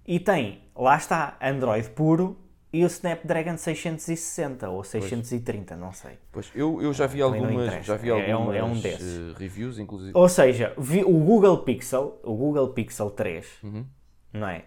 [0.07, 2.39] E tem, lá está, Android puro
[2.77, 5.81] e o Snapdragon 660 ou 630, pois.
[5.81, 6.19] não sei.
[6.31, 9.79] Pois, eu, eu já vi algumas, já vi algumas é um, é um uh, reviews,
[9.79, 10.13] inclusive.
[10.15, 13.87] Ou seja, vi o Google Pixel, o Google Pixel 3, uhum.
[14.31, 14.65] não é?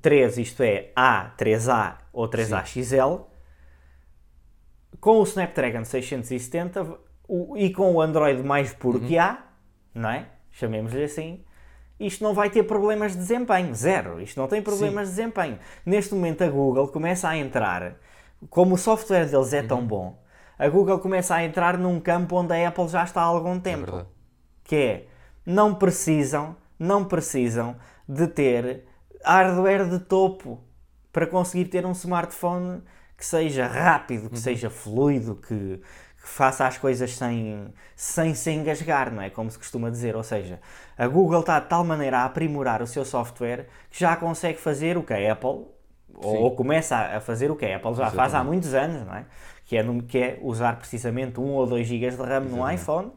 [0.00, 3.24] 3, isto é A, 3A ou 3A XL,
[5.00, 9.08] com o Snapdragon 670 o, e com o Android mais puro uhum.
[9.08, 9.44] que há,
[9.92, 10.28] não é?
[10.52, 11.42] Chamemos-lhe assim,
[12.00, 13.74] isto não vai ter problemas de desempenho.
[13.74, 14.20] Zero.
[14.20, 15.14] Isto não tem problemas Sim.
[15.14, 15.58] de desempenho.
[15.84, 17.96] Neste momento a Google começa a entrar,
[18.48, 19.68] como o software deles é uhum.
[19.68, 20.22] tão bom,
[20.58, 23.60] a Google começa a entrar num campo onde a Apple já está há algum é
[23.60, 23.96] tempo.
[23.96, 24.20] É
[24.70, 25.06] que é,
[25.44, 27.76] não precisam, não precisam
[28.08, 28.84] de ter
[29.24, 30.60] hardware de topo
[31.12, 32.80] para conseguir ter um smartphone
[33.16, 34.40] que seja rápido, que uhum.
[34.40, 35.80] seja fluido, que,
[36.20, 39.30] que faça as coisas sem, sem se engasgar, não é?
[39.30, 40.14] Como se costuma dizer.
[40.14, 40.60] Ou seja,
[40.96, 44.98] a Google está de tal maneira a aprimorar o seu software que já consegue fazer
[44.98, 45.66] o que a Apple,
[46.14, 48.16] ou, ou, começa a fazer o que a Apple já Exatamente.
[48.16, 49.24] faz há muitos anos, não é?
[49.64, 52.54] Que é, que é usar precisamente 1 ou 2 GB de RAM Exatamente.
[52.54, 53.12] no iPhone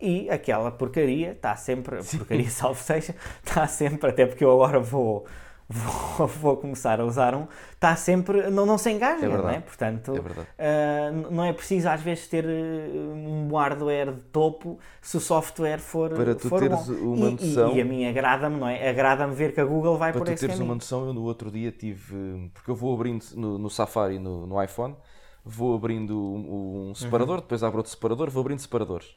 [0.00, 5.26] e aquela porcaria está sempre, porcaria salvo seja, está sempre, até porque eu agora vou
[5.68, 9.60] vou, vou, começar a usar um, está sempre, não, não se engasga, é não é?
[9.60, 10.12] Portanto,
[10.58, 15.20] é uh, não é preciso às vezes ter ah, um hardware de topo se o
[15.20, 17.14] software for Para tu for teres bom.
[17.14, 17.72] uma noção...
[17.72, 18.88] E, e, a mim agrada-me, não é?
[18.88, 20.48] Agrada-me ver que a Google vai Para por esse caminho.
[20.48, 23.58] Para tu teres uma noção, eu no outro dia tive, porque eu vou abrindo no,
[23.58, 24.94] no Safari, no, no iPhone,
[25.44, 27.42] vou abrindo um, um separador, uhum.
[27.42, 29.16] depois abro outro separador, vou abrindo separadores.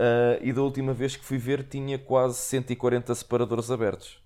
[0.00, 4.22] Uh, e da última vez que fui ver tinha quase 140 separadores abertos.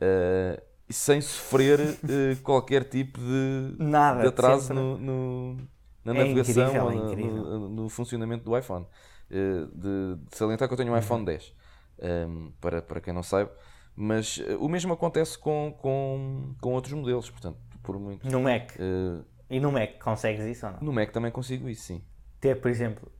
[0.00, 5.56] Uh, sem sofrer uh, qualquer tipo de, Nada, de atraso no, no,
[6.04, 8.86] na é navegação incrível, ou é no, no, funcionamento do iPhone.
[9.30, 11.54] Uh, de, de, salientar que eu tenho um iPhone 10,
[11.98, 13.50] um, ehm, para, para quem não sabe,
[13.96, 18.30] mas uh, o mesmo acontece com, com, com outros modelos, portanto, por muito.
[18.30, 18.72] No Mac.
[19.48, 20.80] e no Mac consegues isso ou não?
[20.80, 22.02] No Mac também consigo isso, sim.
[22.40, 23.10] Ter, por exemplo,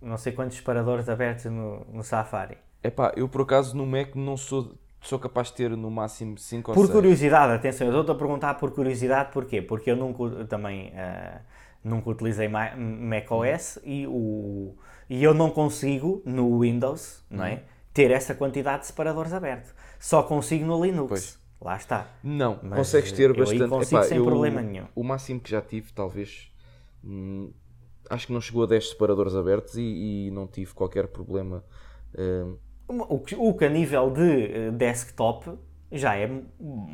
[0.00, 2.56] não sei quantos separadores abertos no, no Safari.
[2.82, 6.70] Epá, eu por acaso no Mac não sou sou capaz de ter no máximo 5
[6.70, 6.86] ou 6.
[6.86, 9.60] Por curiosidade, atenção, eu estou-te a perguntar por curiosidade porquê?
[9.60, 11.40] Porque eu nunca também uh,
[11.84, 13.82] nunca utilizei macOS uhum.
[13.84, 14.74] e, o,
[15.10, 17.60] e eu não consigo no Windows não é, uhum.
[17.92, 19.74] ter essa quantidade de separadores abertos.
[19.98, 21.08] Só consigo no Linux.
[21.08, 21.42] Pois.
[21.60, 22.08] Lá está.
[22.24, 23.68] Não, Mas consegues ter bastante.
[23.68, 24.86] consigo Epá, sem eu, problema nenhum.
[24.96, 26.50] O máximo que já tive, talvez.
[27.04, 27.52] Hum,
[28.10, 31.64] acho que não chegou a 10 separadores abertos e, e não tive qualquer problema.
[32.18, 32.56] Hum,
[33.08, 35.50] o que, o que a nível de eh, desktop
[35.92, 36.28] já é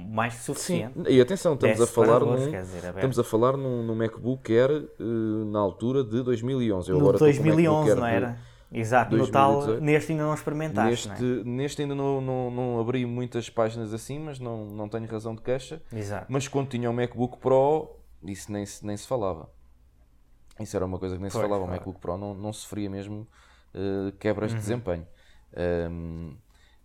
[0.08, 0.94] mais que suficiente.
[0.94, 1.04] Sim.
[1.08, 5.44] E atenção, estamos a falar, num, dizer, estamos a falar num, num MacBook Air uh,
[5.44, 6.90] na altura de 2011.
[6.90, 8.38] Eu no agora 2011, não era?
[8.70, 11.44] Exato, no tal, neste ainda não experimentaste, neste, não é?
[11.44, 15.40] Neste ainda não, não, não, abri muitas páginas assim, mas não, não tenho razão de
[15.40, 15.80] queixa.
[15.90, 16.26] Exato.
[16.28, 19.48] Mas quando tinha o MacBook Pro, isso nem, nem se falava.
[20.60, 21.64] Isso era uma coisa que nem pois, se falava.
[21.64, 23.26] O MacBook Pro não, não sofria mesmo
[23.74, 24.58] uh, quebras uhum.
[24.58, 25.06] de desempenho.
[25.56, 26.36] Um,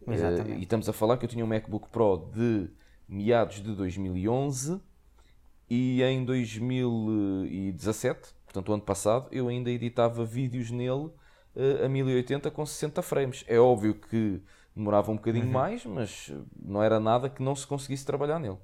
[0.08, 2.70] uh, e estamos a falar que eu tinha um MacBook Pro de
[3.08, 4.82] meados de 2011
[5.70, 11.10] e em 2017, portanto o ano passado, eu ainda editava vídeos nele
[11.56, 13.44] uh, a 1080 com 60 frames.
[13.48, 14.42] É óbvio que
[14.76, 18.58] demorava um bocadinho mais, mas não era nada que não se conseguisse trabalhar nele.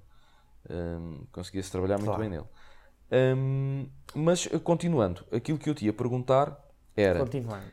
[0.69, 2.21] Um, conseguia-se trabalhar muito Claro.
[2.21, 2.45] bem nele.
[3.11, 6.57] Um, mas uh, continuando, aquilo que eu te ia perguntar
[6.95, 7.65] era Continuando.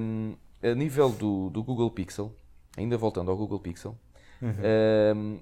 [0.00, 2.34] um, a nível do, do Google Pixel,
[2.76, 3.96] ainda voltando ao Google Pixel,
[4.40, 4.54] Uhum.
[5.16, 5.40] um,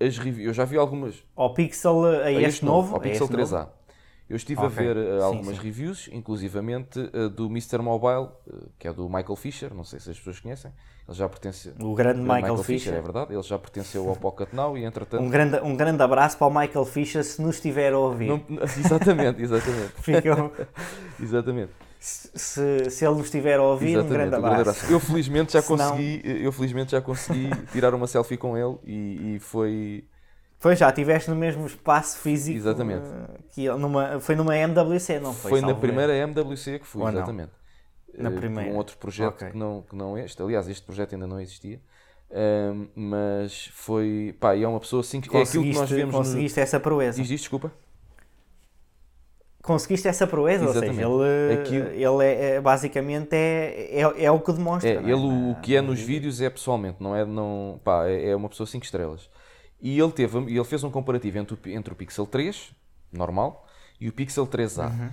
[0.00, 3.24] as reviews, eu já vi algumas Ao Pixel, a a este, novo, ao a Pixel
[3.26, 3.50] este 3A.
[3.60, 3.70] novo?
[4.28, 4.76] Eu estive a Ok.
[4.76, 5.62] ver uh, Sim, algumas sim.
[5.62, 7.78] reviews, inclusivamente uh, do Mr.
[7.78, 10.72] Mobile, uh, que é do Michael Fisher, não sei se as pessoas conhecem.
[11.06, 11.74] Ele já pertence.
[11.80, 12.94] O grande o Michael, Fisher.
[12.94, 13.34] é verdade.
[13.34, 15.22] Ele já pertenceu ao Pocket Now e entretanto.
[15.22, 18.28] Um grande, um grande abraço para o Michael Fisher se nos estiver a ouvir.
[18.28, 19.92] não- exatamente, exatamente.
[20.00, 20.50] Ficam-
[21.20, 21.72] exatamente.
[22.04, 24.90] Se, se ele nos estiver a ouvir, um grande um abraço.
[24.92, 29.38] Eu felizmente já consegui, eu felizmente já consegui tirar uma selfie com ele e, e
[29.38, 30.04] foi
[30.58, 32.56] Pois já, estiveste no mesmo espaço físico.
[32.56, 33.04] Exatamente.
[33.06, 35.50] eh, Que numa, foi numa MWC, não foi?
[35.50, 37.18] Foi na primeira MWC que fui, Ou não?
[37.18, 37.50] exatamente.
[38.16, 38.70] Na Eh, primeira.
[38.70, 39.50] Um outro projeto Ok.
[39.50, 40.40] que, não, que não este.
[40.42, 41.80] Aliás, este projeto ainda não existia.
[42.94, 44.34] Mas foi.
[44.40, 45.28] Pá, e é uma pessoa assim que.
[45.36, 45.48] É erro.
[45.48, 46.14] aquilo que nós Conseguiste, vemos.
[46.14, 46.18] No...
[46.18, 47.20] conseguiste essa proeza.
[47.20, 47.72] Diz isto, desculpa.
[49.62, 51.08] Conseguiste essa proeza, ou seja, Exatamente.
[51.08, 54.90] ele, Aquilo- ele é, é- basicamente é, é, é o que demonstra.
[54.90, 57.24] É, não ele o Na- que é nos vídeos é pessoalmente, não é.
[57.24, 59.30] Não, pá, é, é uma pessoa 5 estrelas.
[59.80, 62.72] E ele, teve, ele fez um comparativo entre o, entre o Pixel 3,
[63.12, 63.64] normal,
[64.00, 64.88] e o Pixel 3A.
[64.90, 65.10] Uhum.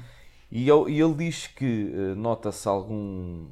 [0.52, 3.50] E, ele, e ele diz que eh, nota-se algum,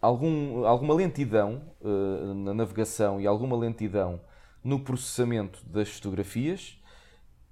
[0.00, 4.20] algum, alguma lentidão eh, na navegação e alguma lentidão
[4.64, 6.78] no processamento das fotografias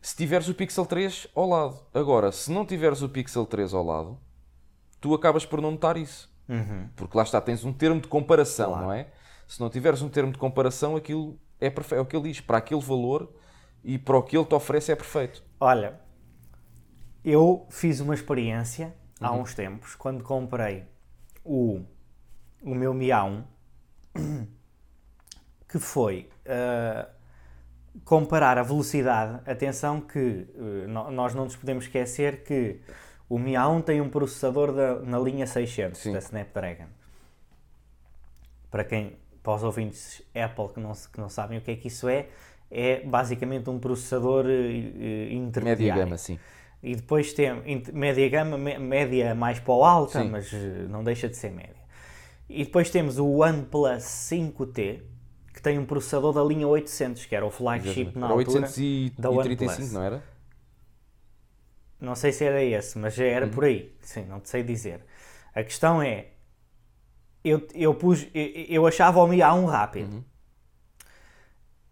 [0.05, 1.81] se tiveres o Pixel 3 ao lado.
[1.95, 4.19] Agora, se não tiveres o Pixel 3 ao lado,
[5.01, 6.31] tu acabas por não notar isso.
[6.47, 6.91] Uhum.
[6.95, 8.85] Porque lá está, tens um termo de comparação, Claro.
[8.85, 9.09] não é?
[9.49, 12.01] Se não tiveres um termo de comparação, aquilo é perfeito.
[12.01, 12.39] É o que ele diz.
[12.39, 13.33] Para aquele valor
[13.83, 15.43] e para o que ele te oferece é perfeito.
[15.59, 15.99] Olha,
[17.25, 19.41] eu fiz uma experiência há Uhum.
[19.41, 20.85] uns tempos quando comprei
[21.43, 21.81] o,
[22.63, 23.43] o meu Mi A1
[25.67, 27.09] que foi ah,
[28.05, 29.41] comparar a velocidade.
[29.49, 30.47] Atenção que
[30.89, 32.81] no- nós não nos podemos esquecer que
[33.29, 36.13] o Mi A1 tem um processador da- na linha 600 Sim.
[36.13, 36.87] da Snapdragon.
[38.71, 41.89] Para quem, para os ouvintes Apple que não, que não sabem o que é que
[41.89, 42.27] isso é,
[42.71, 45.79] é basicamente um processador eh, intermediário.
[45.79, 46.39] Média gama, sim.
[46.83, 47.51] E depois tem
[47.95, 50.29] média gama, média mais para o alta, Sim.
[50.29, 50.53] mas
[50.91, 51.83] não deixa de ser média.
[52.47, 55.01] E depois temos o OnePlus 5T,
[55.55, 58.19] que tem um processador da linha 800, que era o flagship Exatamente.
[58.19, 58.61] na Era altura.
[58.61, 59.93] 835, da OnePlus.
[59.93, 60.23] não era?
[62.01, 63.31] Não sei se era esse, mas já Uhum.
[63.31, 63.97] era por aí.
[64.01, 65.05] Sim, não te sei dizer.
[65.55, 66.29] A questão é,
[67.45, 70.25] eu, eu, pus, eu, eu achava o Mi A1 rápido, Uhum.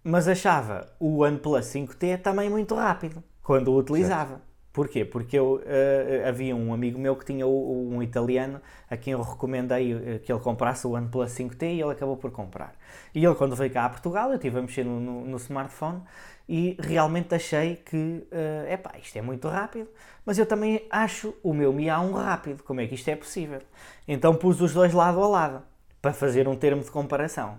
[0.05, 4.43] mas achava o OnePlus 5T também muito rápido, quando o utilizava.
[4.73, 5.05] Porquê?
[5.05, 9.21] Porque eu, eh, havia um amigo meu que tinha o- um italiano a quem eu
[9.21, 12.75] recomendei eh, que ele comprasse o OnePlus 5T e ele acabou por comprar.
[13.15, 16.01] E ele, quando veio cá a Portugal, eu estive a mexer no, no- no smartphone
[16.49, 19.89] e realmente achei que, é epá, isto é muito rápido,
[20.25, 22.63] mas eu também acho o meu Mi A1 rápido.
[22.63, 23.61] Como é que isto é possível?
[24.09, 25.63] Então pus os dois lado a lado
[26.01, 27.59] para fazer um termo de comparação.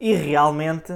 [0.00, 0.92] E realmente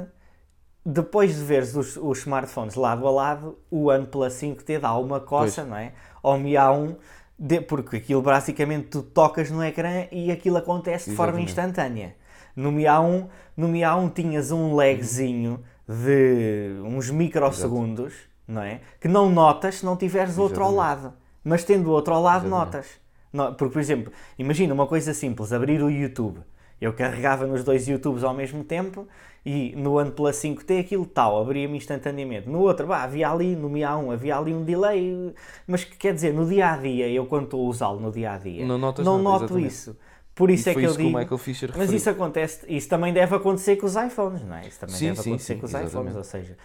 [0.89, 5.65] depois de veres os, os smartphones lado a lado, o OnePlus 5T dá uma coça,
[5.65, 5.93] não é?
[6.23, 6.95] Ao Mi A1,
[7.39, 11.51] de- porque aquilo basicamente tu tocas no ecrã e aquilo acontece de forma Exatamente.
[11.51, 12.15] instantânea.
[12.55, 18.15] No Mi A1, no Mi A1 tinhas um lagzinho de uns microsegundos,
[18.47, 18.81] não é?
[19.01, 21.13] Que não notas se não tiveres outro ao lado.
[21.45, 22.67] Mas tendo outro ao lado, Exatamente.
[22.75, 22.87] notas.
[23.33, 26.41] No- Porque, por exemplo, imagina uma coisa simples, abrir o YouTube.
[26.81, 29.07] Eu carregava nos dois YouTubes ao mesmo tempo
[29.45, 32.49] e no OnePlus 5T aquilo tal, abria-me instantaneamente.
[32.49, 35.33] No outro, bah, havia ali, no Mi A1, havia ali um delay,
[35.67, 38.33] mas que quer dizer, no dia a dia, eu quando estou a usá-lo no dia
[38.33, 39.67] a dia, Não notas não nada, noto exatamente.
[39.69, 39.97] isso.
[40.35, 41.39] Por isso E é que eu isso que digo.
[41.39, 44.67] Fisher mas isso acontece, isso também deve acontecer com os iPhones, não é?
[44.69, 46.17] Isso também Sim, deve sim, acontecer sim, com os iPhones, exatamente.
[46.19, 46.57] ou seja,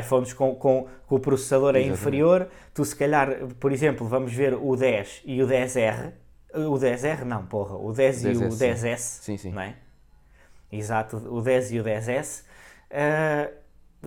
[0.00, 4.54] iPhones com, com, com o processador é inferior, tu se calhar, por exemplo, vamos ver
[4.54, 6.12] o 10 e o 10R,
[6.54, 8.58] o 10R não, porra, o 10 e o 10S, sim.
[8.58, 9.50] 10S, Sim, sim.
[9.52, 9.74] não é?
[10.72, 12.44] Exato, o 10 e o 10S,
[12.90, 13.50] eh,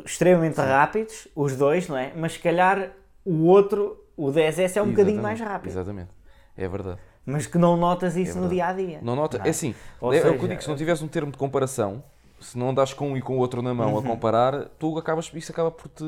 [0.06, 2.12] extremamente rápidos, os dois, não é?
[2.16, 2.92] Mas se calhar
[3.26, 6.10] o outro, o 10S é um bocadinho mais Exatamente, rápido, Exatamente.
[6.58, 7.00] É verdade.
[7.26, 8.56] mas que não notas isso no verdade.
[8.56, 9.00] dia a dia.
[9.02, 9.38] Não nota.
[9.40, 11.08] não É assim, Ou é, é o que eu seja, digo, se não tiveres um
[11.08, 12.04] termo de comparação,
[12.40, 14.00] se não andas com um e com o outro na mão Uhum.
[14.00, 16.04] a comparar, tu acabas, isso acaba por te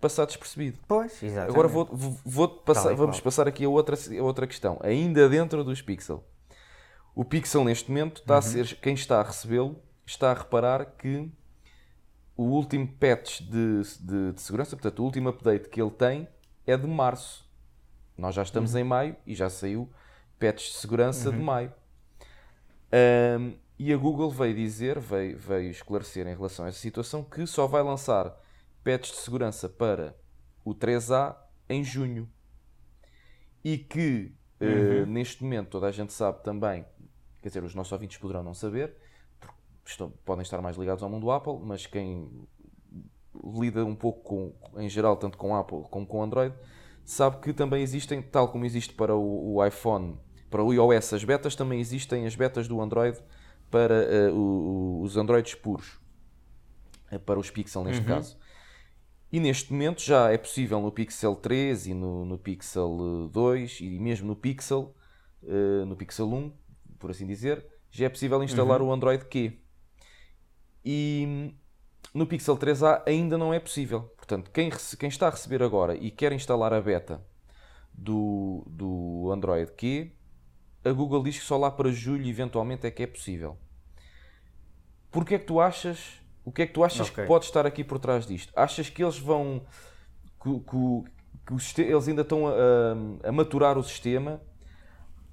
[0.00, 0.78] passar despercebido.
[0.86, 1.50] Pois, exatamente.
[1.50, 1.86] Agora vou,
[2.24, 6.24] vou, passar, vamos passar aqui a outra, a outra questão, ainda dentro dos Pixel.
[7.14, 8.42] O Pixel neste momento está a Uhum.
[8.42, 11.30] ser, quem está a recebê-lo está a reparar que
[12.36, 16.28] o último patch de, de, de segurança, portanto o último update que ele tem
[16.66, 17.48] é de março.
[18.18, 18.80] Nós já estamos Uhum.
[18.80, 19.90] em maio e já saiu
[20.38, 21.72] patch de segurança de maio.
[22.92, 27.46] Ahm, E a Google veio dizer, veio, veio esclarecer em relação a essa situação que
[27.46, 28.34] só vai lançar
[28.86, 30.16] patches de segurança para
[30.64, 31.34] o 3A
[31.68, 32.30] em junho.
[33.64, 35.02] E que uhum.
[35.02, 36.86] uh, neste momento toda a gente sabe também,
[37.42, 38.96] quer dizer, os nossos ouvintes poderão não saber,
[39.84, 42.46] estão, podem estar mais ligados ao mundo Apple, mas quem
[43.58, 46.54] lida um pouco com, em geral, tanto com Apple como com Android,
[47.04, 50.16] sabe que também existem, tal como existe para o, o iPhone,
[50.48, 53.18] para o iOS as betas, também existem as betas do Android
[53.68, 55.98] para uh, o, os Androids puros,
[57.10, 58.14] uh, para os Pixel neste uhum.
[58.14, 58.45] caso.
[59.32, 63.98] E neste momento já é possível no Pixel 3 e no, no Pixel 2 e
[63.98, 64.94] mesmo no Pixel,
[65.42, 66.52] uh, no Pixel 1,
[66.98, 68.88] por assim dizer, já é possível instalar uhum.
[68.88, 69.58] o Android Q.
[70.84, 71.52] E
[72.14, 74.02] no Pixel 3a ainda não é possível.
[74.16, 77.20] Portanto, quem, quem está a receber agora e quer instalar a beta
[77.92, 80.12] do, do Android Q,
[80.84, 83.58] a Google diz que só lá para julho eventualmente é que é possível.
[85.10, 86.20] Porquê é que tu achas?
[86.46, 87.24] O que é que tu achas okay.
[87.24, 88.52] que pode estar aqui por trás disto?
[88.54, 89.62] Achas que eles vão
[90.40, 94.40] que, que, que eles ainda estão a, a, maturar o sistema?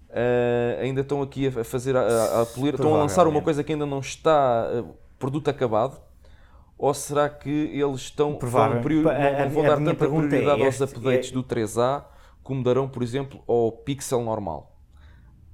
[0.10, 3.74] Uh, ainda estão aqui a fazer a, a polir, estão a lançar uma coisa que
[3.74, 6.02] ainda não está uh, produto acabado?
[6.80, 11.30] Ou será que eles estão vão, priori, a, vão dar tanta prioridade é aos updates
[11.30, 11.34] é...
[11.34, 12.06] do 3A
[12.42, 14.76] como darão, por exemplo, ao Pixel normal?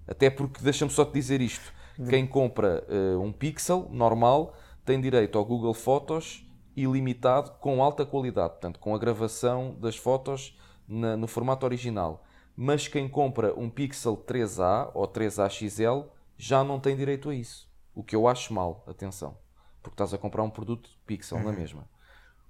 [0.07, 1.73] Até porque, deixa-me só te dizer isto:
[2.09, 8.53] quem compra uh, um Pixel normal tem direito ao Google Fotos ilimitado com alta qualidade,
[8.53, 12.23] portanto, com a gravação das fotos na, no formato original.
[12.55, 17.69] Mas quem compra um Pixel 3A ou 3A XL já não tem direito a isso.
[17.93, 19.37] O que eu acho mal, atenção.
[19.81, 21.45] Porque estás a comprar um produto Pixel uhum.
[21.45, 21.89] na mesma.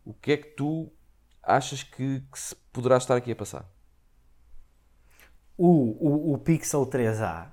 [0.06, 0.92] O que é que tu
[1.44, 3.70] achas que, que se poderá estar aqui a passar?
[5.58, 7.52] O, o, o Pixel 3A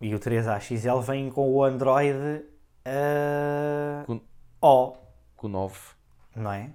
[0.00, 2.44] e o 3A XL vêm com o Android
[2.86, 4.20] uh, com,
[4.60, 4.96] O.
[5.36, 5.76] Com o 9.
[6.36, 6.70] Não é?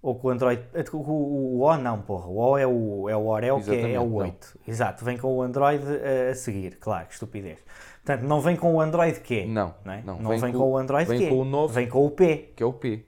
[0.00, 0.62] Ou com o Android.
[0.92, 2.26] O, o, o O não, porra.
[2.26, 4.54] O O é o, é o Oreo, que é, é, o 8.
[4.54, 4.72] Não.
[4.72, 6.76] Exato, vem com o Android a, a seguir.
[6.78, 7.58] Claro, que estupidez.
[8.04, 9.46] Portanto, não vem com o Android Q.
[9.46, 10.02] Não, não, é?
[10.02, 10.18] não.
[10.18, 11.28] não vem, vem com, com, o Android vem Q.
[11.28, 12.52] Com o novo, vem com o P.
[12.56, 13.06] Que é o P.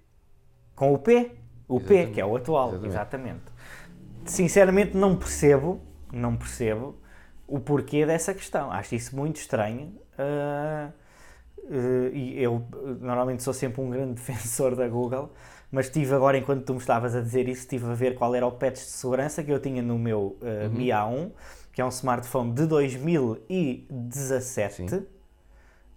[0.75, 1.33] Com o P.
[1.69, 2.07] O Exatamente.
[2.07, 2.69] P, que é o atual.
[2.69, 2.89] Exatamente.
[2.89, 3.43] Exatamente.
[4.25, 5.81] Sinceramente, não percebo
[6.13, 6.99] não percebo
[7.47, 8.71] o porquê dessa questão.
[8.71, 9.95] Acho isso muito estranho.
[10.15, 10.93] Uh,
[12.13, 12.65] e eu
[13.01, 15.31] normalmente sou sempre um grande defensor da Google,
[15.71, 18.45] mas estive agora, enquanto tu me estavas a dizer isso, estive a ver qual era
[18.47, 20.71] o patch de segurança que eu tinha no meu uh, uhum.
[20.71, 21.31] Mi A1,
[21.73, 25.07] que é um smartphone de 2017.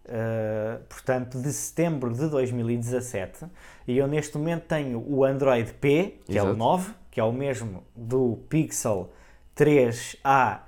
[0.06, 3.46] Uh, portanto, de setembro de 2017,
[3.88, 6.50] e eu neste momento tenho o Android P, que Exato.
[6.50, 9.12] é o 9, que é o mesmo do Pixel
[9.56, 10.60] 3A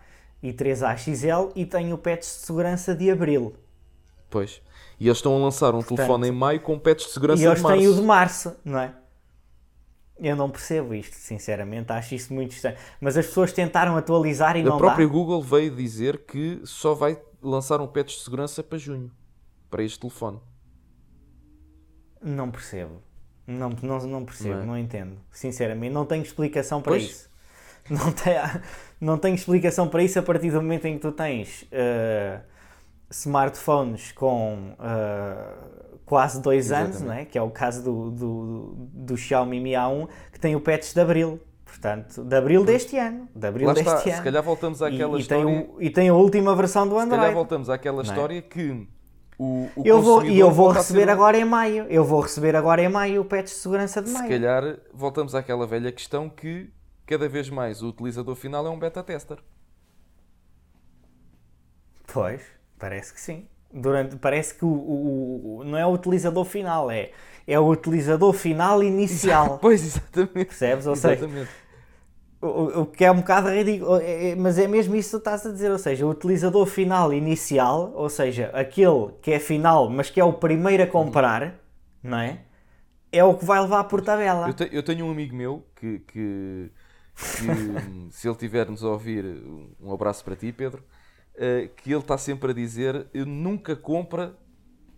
[0.41, 3.56] e 3A XL e tenho patches de segurança de abril.
[4.30, 4.62] Pois.
[4.99, 7.47] E eles estão a lançar um Portanto, telefone em maio com patches de segurança de
[7.47, 7.67] março.
[7.67, 8.93] E eles têm o de março, não é?
[10.17, 12.77] Eu não percebo isto, sinceramente, acho isso muito estranho.
[13.01, 14.75] Mas as pessoas tentaram atualizar e a não dá.
[14.75, 19.12] A própria Google veio dizer que só vai lançar um patch de segurança para junho,
[19.69, 20.39] para este telefone.
[22.21, 23.01] Não percebo.
[23.45, 24.65] Não, não, não percebo, não, é?
[24.65, 25.17] não entendo.
[25.29, 27.03] Sinceramente, não tenho explicação para pois.
[27.03, 27.29] isso.
[27.89, 28.34] Não tem,
[28.99, 32.41] não tem explicação para isso a partir do momento em que tu tens uh,
[33.10, 36.98] smartphones com uh, quase dois Exatamente.
[36.98, 37.26] anos, não é?
[37.26, 41.02] que é o caso do, do, do Xiaomi Mi A1, que tem o patch de
[41.02, 41.39] abril.
[41.65, 43.28] Portanto, de abril deste ano.
[43.36, 44.02] De abril Lá deste está.
[44.02, 44.18] ano.
[44.18, 45.41] Se calhar voltamos àquela e, história.
[45.41, 47.15] E tem, o, e tem a última versão do Android.
[47.15, 48.04] Se calhar voltamos àquela é?
[48.04, 48.88] história que.
[49.38, 51.86] O, o eu vou, e eu vou receber agora em maio.
[51.89, 54.24] Eu vou receber agora em maio o patch de segurança de maio.
[54.24, 56.72] Se calhar voltamos àquela velha questão que
[57.06, 59.38] cada vez mais o utilizador final é um beta tester.
[62.08, 62.41] Pois,
[62.77, 63.47] parece que sim.
[63.73, 67.11] Durante, parece que o, o, o, não é o utilizador final, é,
[67.45, 69.59] é o utilizador final inicial.
[69.61, 70.45] pois, exatamente.
[70.45, 70.88] Percebes?
[70.88, 71.29] Ou exatamente.
[71.33, 71.49] seja,
[72.41, 75.17] o, o que é um bocado ridículo, é, é, mas é mesmo isso que tu
[75.17, 79.89] estás a dizer, ou seja, o utilizador final inicial, ou seja, aquele que é final,
[79.89, 81.51] mas que é o primeiro a comprar, uhum.
[82.03, 82.39] não é?
[83.11, 84.47] É o que vai levar por tabela.
[84.47, 86.71] Eu, te, eu tenho um amigo meu que, que
[87.15, 87.15] que
[88.11, 89.26] se ele estiver-nos a ouvir,
[89.80, 90.84] um abraço para ti, Pedro,
[91.77, 94.36] que ele está sempre a dizer: eu nunca compra,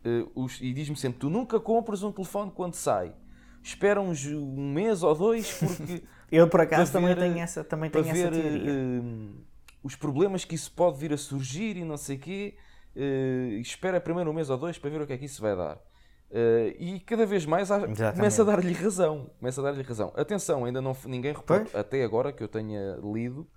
[0.06, 3.14] uh, os, e diz-me sempre: tu nunca compras um telefone quando sai.
[3.64, 6.04] Espera uns, um mês ou dois, porque.
[6.32, 8.72] eu, por acaso, também ver, tenho essa, também tenho ver, essa teoria.
[8.72, 9.34] Uh,
[9.84, 12.56] os problemas que isso pode vir a surgir e não sei o quê.
[13.62, 15.80] espera primeiro um mês ou dois para ver o que é que isso vai dar.
[16.30, 17.80] Uh, e cada vez mais há,
[18.14, 19.32] começa a dar-lhe razão.
[19.40, 20.12] Começa a dar-lhe razão.
[20.16, 23.48] Atenção, ainda não ninguém reportou, até agora que eu tenha lido,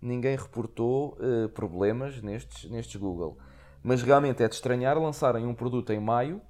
[0.00, 3.38] ninguém reportou uh, problemas nestes, nestes Google.
[3.82, 6.40] Mas realmente é de estranhar lançarem um produto em maio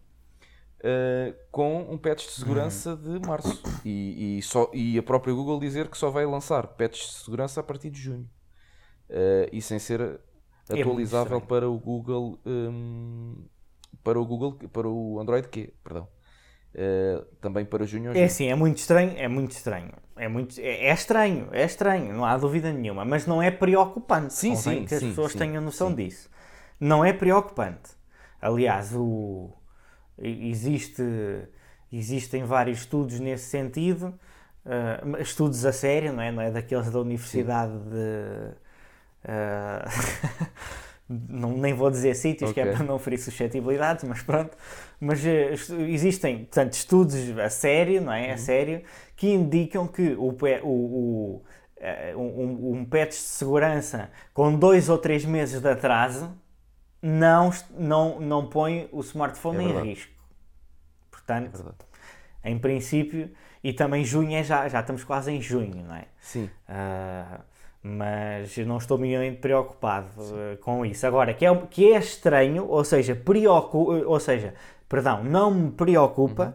[0.80, 3.62] uh, com um patch de segurança de março.
[3.84, 7.60] E, e, só, e a própria Google dizer que só vai lançar patches de segurança
[7.60, 8.28] a partir de junho.
[9.08, 10.20] Uh, e sem ser
[10.68, 13.44] É atualizável para o Google um,
[14.04, 16.08] para o Google para o Android Q, perdão.
[16.74, 19.90] Uh, também para junho ou É assim, é muito estranho, é muito estranho.
[20.16, 24.34] É, muito, é, é estranho, é estranho, não há dúvida nenhuma, mas não é preocupante.
[24.34, 25.96] Sim, sim, que as sim, pessoas sim, tenham noção sim.
[25.96, 26.30] disso.
[26.78, 27.90] Não é preocupante.
[28.40, 29.50] Aliás, o,
[30.18, 31.02] existe,
[31.92, 34.14] existem vários estudos nesse sentido,
[34.64, 36.30] ah, estudos a sério, não é?
[36.30, 38.54] Não é daqueles da Universidade de.
[39.24, 39.84] ah,
[41.10, 44.56] não, nem vou dizer sítios, que é para não ferir suscetibilidades, mas pronto.
[45.00, 45.54] Mas eh,
[45.88, 48.18] existem, portanto, estudos a sério, não Uhum.
[48.18, 48.32] é?
[48.32, 48.82] A sério,
[49.16, 50.28] que indicam que o,
[50.62, 50.68] o,
[51.38, 51.44] o,
[51.78, 56.32] eh, um, um patch de segurança com dois ou três meses de atraso
[57.02, 60.12] não, não, não põe o smartphone É em risco.
[61.10, 61.84] Portanto, verdade.
[62.44, 63.30] em princípio,
[63.62, 66.06] e também junho é já, já estamos quase em junho, não é?
[66.20, 66.50] Sim.
[66.68, 67.40] Ah,
[67.82, 70.08] mas não estou minimamente preocupado
[70.52, 71.06] eh, com isso.
[71.06, 74.54] Agora, que é, que é estranho, ou seja, preocu ou seja,
[74.88, 76.54] perdão, não me preocupa,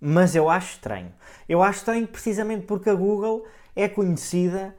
[0.00, 1.12] mas eu acho estranho.
[1.48, 4.74] Eu acho estranho precisamente porque a Google é conhecida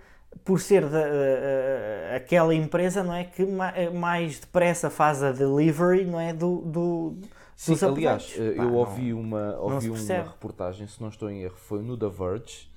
[0.46, 5.32] por ser da- eh, aquela empresa não é, que ma- eh, mais depressa faz a
[5.32, 7.16] delivery não é, do, do,
[7.56, 11.30] Sim, dos aliás, eh, Pá, eu não- ouvi uma, ouvi uma reportagem, se não estou
[11.30, 12.69] em erro, foi no The Verge,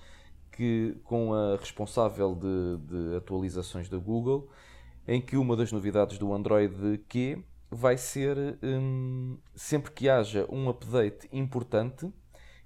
[0.52, 2.76] que, com a responsável de,
[3.10, 4.48] de atualizações da Google,
[5.08, 10.68] em que uma das novidades do Android Q vai ser hum, sempre que haja um
[10.68, 12.12] update importante,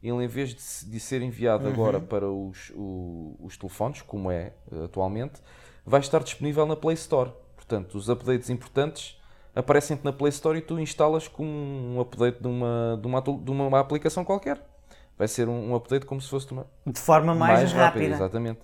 [0.02, 4.52] ele em vez de, de ser enviado agora para os, o- os telefones, como é
[4.70, 5.40] eh, atualmente,
[5.84, 7.32] vai estar disponível na Play Store.
[7.56, 9.20] Portanto, os updates importantes
[9.54, 13.50] aparecem-te na Play Store e tu instalas com um update de uma, de uma, de
[13.50, 14.60] uma aplicação qualquer.
[15.18, 18.14] Vai ser um, um update como se fosse de uma, de forma mais, rápida.
[18.14, 18.60] Exatamente.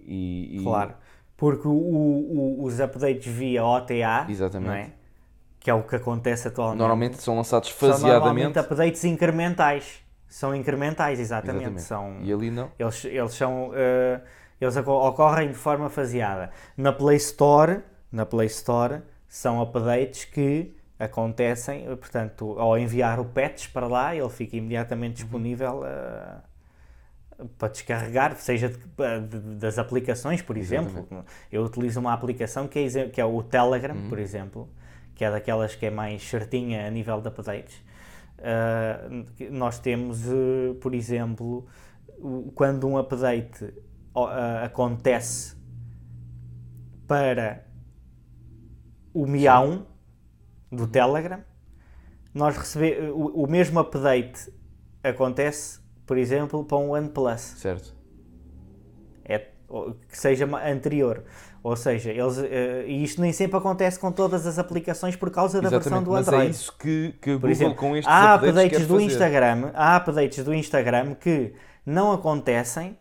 [0.00, 0.94] E, e- Claro.
[1.36, 4.68] Porque o- o- os updates via OTA, Exatamente.
[4.68, 4.90] não é?
[5.60, 8.02] que é o que acontece atualmente, Normalmente são lançados são normalmente
[8.54, 8.58] faseadamente.
[8.60, 10.00] updates incrementais.
[10.28, 11.64] São incrementais, exatamente.
[11.78, 11.82] Exatamente.
[11.82, 12.70] São, E ali não.
[12.78, 14.20] eles, eles são eh,
[14.60, 16.50] eles oco- ocorrem de forma faseada.
[16.76, 17.80] Na Play Store,
[18.12, 24.28] na Play Store são updates que acontecem, portanto, ao enviar o patch para lá, ele
[24.30, 26.36] fica imediatamente disponível eh,
[27.56, 28.76] para descarregar, seja de-
[29.28, 31.06] de- das aplicações, por exemplo.
[31.52, 34.68] Eu utilizo uma aplicação que é, que é o Telegram, por exemplo,
[35.14, 37.80] que é daquelas que é mais certinha a nível de updates.
[39.36, 41.66] Que nós temos, eh, por exemplo,
[42.54, 43.72] quando um update
[44.16, 45.56] ah, acontece
[47.06, 47.64] para
[49.14, 49.86] o Miau
[50.70, 51.40] do Telegram,
[52.34, 54.52] nós recebe, o, o mesmo update
[55.02, 57.94] acontece, por exemplo, para um OnePlus Certo.
[59.24, 61.24] é, que seja anterior.
[61.62, 65.60] Ou seja, eles, eh, e isto nem sempre acontece com todas as aplicações por causa
[65.60, 66.04] da versão Exatamente.
[66.06, 66.46] do Mas Android.
[66.46, 69.04] é isso que, que Por Google exemplo, com estes há updates, updates do fazer.
[69.06, 71.52] Instagram, há updates do Instagram que
[71.84, 72.96] não acontecem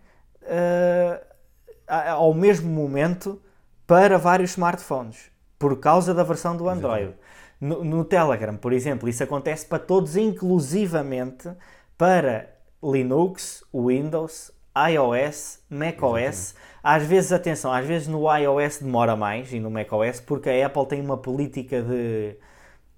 [1.88, 3.42] a- ao mesmo momento
[3.86, 7.14] para vários smartphones por causa da versão do Android.
[7.60, 11.50] No, no Telegram, por exemplo, isso acontece para todos, inclusivamente
[11.98, 12.50] para
[12.84, 14.52] Linux, Windows,
[14.92, 16.54] iOS, macOS.
[16.84, 20.86] Às vezes, atenção, às vezes no iOS demora mais e no macOS porque a Apple
[20.88, 22.36] tem uma política de,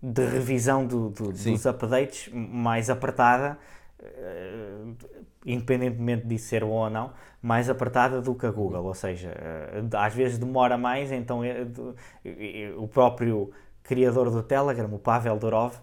[0.03, 3.57] de revisão do- do- dos updates mais apertada,
[4.01, 4.84] eh,
[5.45, 8.84] independentemente disso ser bom ou não, mais apertada do que a Google.
[8.86, 11.66] Ou seja, eh, às vezes demora mais, então eh,
[12.78, 13.51] o próprio
[13.84, 15.73] criador do Telegram, o Pavel Durov,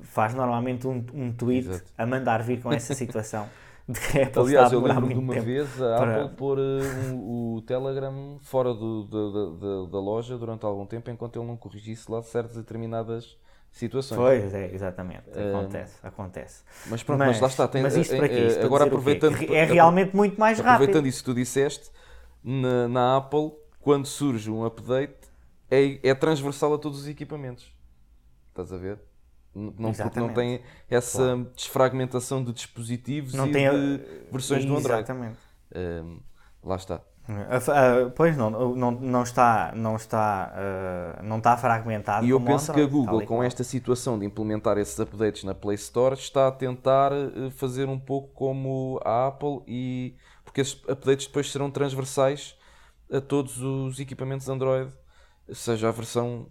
[0.00, 1.84] faz normalmente um, um tweet Exato.
[1.96, 3.46] a mandar vir com essa situação
[3.88, 6.36] de que a Apple Aliás, está a eu lembro de uma vez a para- Apple
[6.36, 11.38] pôr eh, um- o Telegram fora do- da- da- da- loja durante algum tempo enquanto
[11.38, 13.36] ele não corrigisse lá certas determinadas
[13.70, 14.18] situações.
[14.18, 15.24] Pois é, exatamente.
[15.34, 16.62] Eh, Acontece, acontece.
[16.86, 17.68] Mas pronto, mas, lá está.
[17.68, 18.46] Tem, mas isto eh, para quê?
[18.46, 20.74] Isto para agora aproveitando, é realmente muito mais rápido.
[20.74, 21.90] aproveitando isso que tu disseste,
[22.42, 25.14] na, na Apple, quando surge um update,
[25.70, 27.72] é, é transversal a todos os equipamentos.
[28.50, 28.98] Estás a ver?
[29.54, 30.60] Não, porque não tem
[30.90, 34.00] essa desfragmentação de dispositivos Não e tem de
[34.30, 34.98] versões do Android.
[34.98, 35.38] Exatamente.
[35.72, 36.18] Ehm,
[36.62, 37.00] lá está.
[37.26, 42.26] A- pois não, não, não está, não está, eh, não está fragmentado.
[42.26, 45.54] E eu penso que a Android, Google, com esta situação de implementar esses updates na
[45.54, 50.82] Play Store, está a tentar eh, fazer um pouco como a Apple, e porque esses
[50.86, 52.56] updates depois serão transversais
[53.10, 54.92] a todos os equipamentos Android
[55.52, 56.46] seja a versão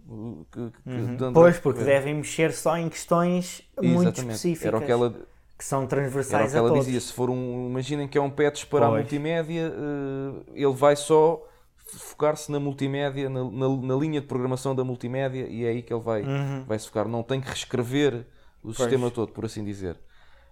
[0.52, 1.18] que, que Uhum.
[1.34, 1.94] Pois, que porque tiver.
[2.00, 4.36] devem mexer só em questões muito Exatamente.
[4.36, 5.28] específicas Era o que ela,
[5.58, 6.86] que são era o transversais que a ela todos.
[6.86, 7.00] dizia.
[7.02, 7.68] Se for um.
[7.70, 9.02] Imaginem que é um patch para a Pois.
[9.02, 11.44] multimédia, uh, ele vai só
[11.78, 15.94] focar-se na multimédia, na, na- na linha de programação da multimédia, e é aí que
[15.94, 16.64] ele vai, Uhum.
[16.66, 17.08] vai se focar.
[17.08, 18.26] Não tem que reescrever
[18.64, 19.98] o sistema todo, por assim dizer.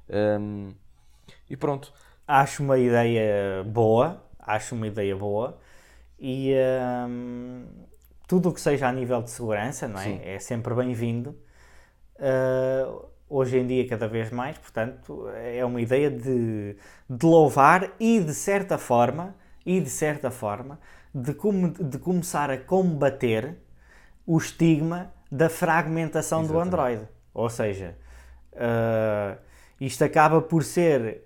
[0.09, 0.69] Um,
[1.49, 1.93] e pronto.
[2.27, 5.57] Acho uma ideia boa, acho uma ideia boa
[6.19, 6.53] e
[7.07, 7.65] hum,
[8.31, 10.03] tudo o que seja a nível de segurança, não é?
[10.05, 10.21] Sim.
[10.23, 11.35] É sempre bem-vindo.
[12.15, 16.77] Uh, hoje em dia, cada vez mais, portanto, é uma ideia de,
[17.09, 20.79] de louvar e de certa forma, e de certa forma,
[21.13, 23.57] de, come- de começar a combater
[24.25, 26.67] o estigma da fragmentação do Exatamente.
[26.67, 27.07] Android.
[27.33, 27.97] Ou seja,
[28.53, 29.37] uh,
[29.77, 31.23] isto acaba por ser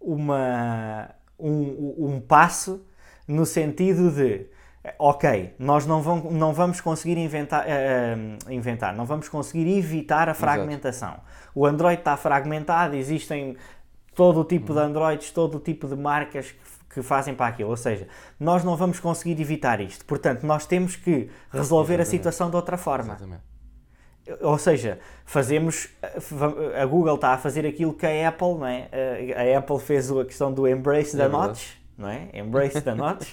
[0.00, 2.86] uma, um, um passo
[3.26, 4.46] no sentido de
[4.98, 8.16] ok, nós não, vão, não vamos conseguir inventar, eh,
[8.48, 11.16] eh, inventar, não vamos conseguir evitar a fragmentação.
[11.54, 13.56] O Android está fragmentado, existem
[14.14, 14.78] todo o tipo Uhum.
[14.78, 16.58] de Androids, todo o tipo de marcas que,
[16.94, 17.70] que fazem para aquilo.
[17.70, 18.06] Ou seja,
[18.38, 20.04] nós não vamos conseguir evitar isto.
[20.04, 22.10] Portanto, nós temos que resolver a Exatamente.
[22.10, 23.14] situação de outra forma.
[23.14, 23.42] Exatamente.
[24.40, 25.88] Ou seja, fazemos.
[26.80, 28.88] A Google está a fazer aquilo que a Apple, não é?
[29.54, 31.46] A Apple fez a questão do embrace É the verdade.
[31.48, 32.28] notch, não é?
[32.34, 33.28] Embrace the notch.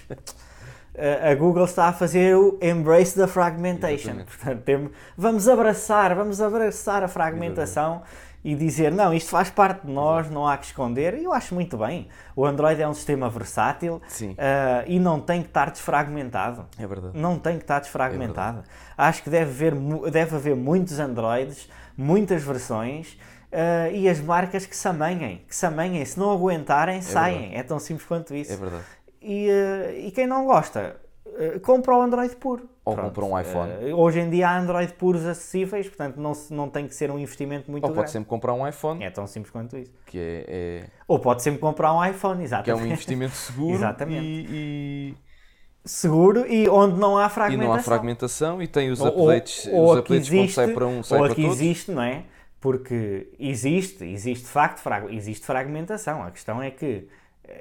[0.95, 4.11] A Google está a fazer o embrace da fragmentation.
[4.11, 4.37] Exatamente.
[4.37, 8.03] Portanto, temos, vamos abraçar, vamos abraçar a fragmentação
[8.43, 11.15] e dizer, não, isto faz parte de nós, não há que esconder.
[11.15, 12.09] E eu acho muito bem.
[12.35, 14.01] O Android é um sistema versátil
[14.37, 16.65] ah, e não tem que estar desfragmentado.
[16.77, 17.17] É verdade.
[17.17, 18.63] Não tem que estar desfragmentado.
[18.97, 23.17] Acho que deve haver, deve haver muitos Androids, muitas versões
[23.51, 25.41] eh, e as marcas que se amanhem.
[25.47, 26.03] Que se amanhem.
[26.03, 27.55] Se não aguentarem, saem.
[27.55, 28.51] É tão simples quanto isso.
[28.51, 28.83] É verdade.
[29.23, 30.97] E, eh, e quem não gosta,
[31.37, 32.69] eh, compra o Android puro.
[32.85, 33.07] Ou Pronto.
[33.15, 33.71] compra um iPhone.
[33.89, 37.09] Eh, hoje em dia há Android puros acessíveis, portanto não, se- não tem que ser
[37.09, 38.11] um investimento muito Ou pode grande.
[38.11, 39.91] sempre comprar um iPhone, É tão simples quanto isso.
[40.05, 42.83] que é, é- Ou pode sempre comprar um iPhone, que é exatamente.
[42.83, 44.25] um investimento seguro Exatamente.
[44.49, 45.15] e,
[45.85, 47.67] Seguro e onde não há e, e fragmentação.
[47.73, 50.87] não há fragmentação e tem os Ou- updates, ou os aqui updates existe, sai para
[50.87, 51.51] um, sai ou para todos.
[51.61, 52.23] existe, não é?
[52.61, 56.23] Porque existe, existe de facto, existe fragmentação.
[56.23, 57.07] A questão é que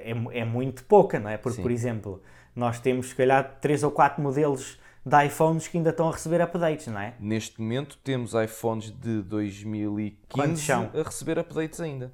[0.01, 1.37] é, é muito pouca, não é?
[1.37, 1.61] Porque, Sim.
[1.61, 2.21] por exemplo,
[2.55, 6.41] nós temos se calhar 3 ou 4 modelos de iPhones que ainda estão a receber
[6.41, 7.13] updates, não é?
[7.19, 10.89] Neste momento temos iPhones de Quantos 2015 são?
[10.93, 12.13] a receber updates ainda.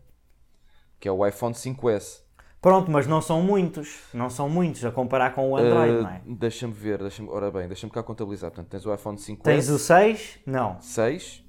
[1.00, 2.22] Que é o iPhone 5S.
[2.62, 6.10] Pronto, mas não são muitos, não são muitos a comparar com o Android, Uh, não
[6.10, 6.22] é?
[6.26, 8.52] Deixa-me ver, deixa ora bem, deixa-me cá contabilizar.
[8.52, 10.40] Portanto, tens o iPhone 5S, Tens o 6?
[10.46, 10.82] Não.
[10.82, 11.44] 6,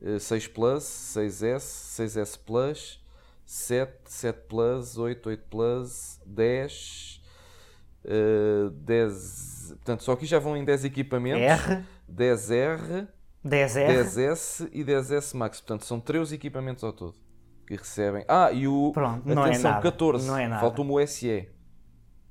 [0.00, 0.82] uh, 6 Plus,
[1.14, 3.04] 6S, 6S Plus,
[3.46, 7.22] 7, 7 Plus, 8, 8 Plus, 10,
[8.04, 9.68] uh, 10.
[9.76, 13.08] Portanto, só aqui já vão em 10 equipamentos: R, 10R,
[13.46, 14.04] 10R.
[14.04, 15.60] 10S e 10S Max.
[15.60, 17.14] Portanto, são 13 equipamentos ao todo
[17.66, 18.24] que recebem.
[18.28, 18.90] Ah, e o.
[18.92, 20.26] Pronto, não é atenção, nada, 14.
[20.26, 20.60] não é nada.
[20.60, 21.48] Faltou-me o SE.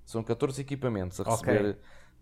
[0.05, 1.77] São 14 equipamentos a receber,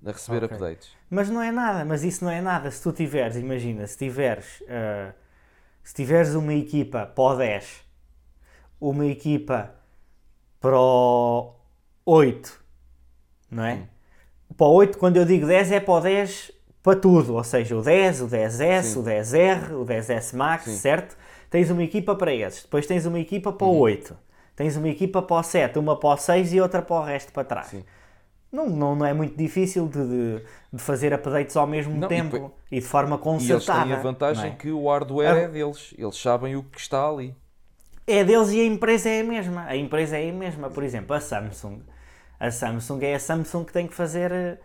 [0.05, 0.55] a receber Ok.
[0.55, 0.91] updates.
[1.09, 2.71] Mas não é nada, mas isso não é nada.
[2.71, 5.13] Se tu tiveres, imagina, se tiveres, ah,
[5.83, 7.83] se tiveres uma equipa para o 10,
[8.89, 9.71] uma equipa
[10.59, 11.53] para o
[12.05, 12.61] 8,
[13.49, 13.83] não é?
[14.57, 17.77] Para o 8, quando eu digo 10, é para o 10 para tudo, ou seja,
[17.77, 18.99] o 10, o 10S, Sim.
[18.99, 20.75] o 10R, o 10S Max, Sim.
[20.77, 21.17] certo?
[21.49, 23.73] Tens uma equipa para esses, depois tens uma equipa para Uhum.
[23.73, 24.17] o 8,
[24.55, 27.31] tens uma equipa para o 7, uma para o 6 e outra para o resto
[27.31, 27.67] para trás.
[27.67, 27.83] Sim.
[28.51, 32.09] Não, não, não é muito difícil de, de, de fazer updates ao mesmo Não, e
[32.09, 34.55] tempo depois- e, de forma E eles têm a vantagem não é?
[34.57, 35.39] que o hardware Ah.
[35.39, 35.93] é deles.
[35.97, 37.33] Eles sabem o que está ali.
[38.05, 39.65] É deles e a empresa é a mesma.
[39.65, 40.69] A empresa é a mesma.
[40.69, 41.81] Por exemplo, a Samsung.
[42.39, 44.57] A Samsung é a Samsung que tem que fazer, eh,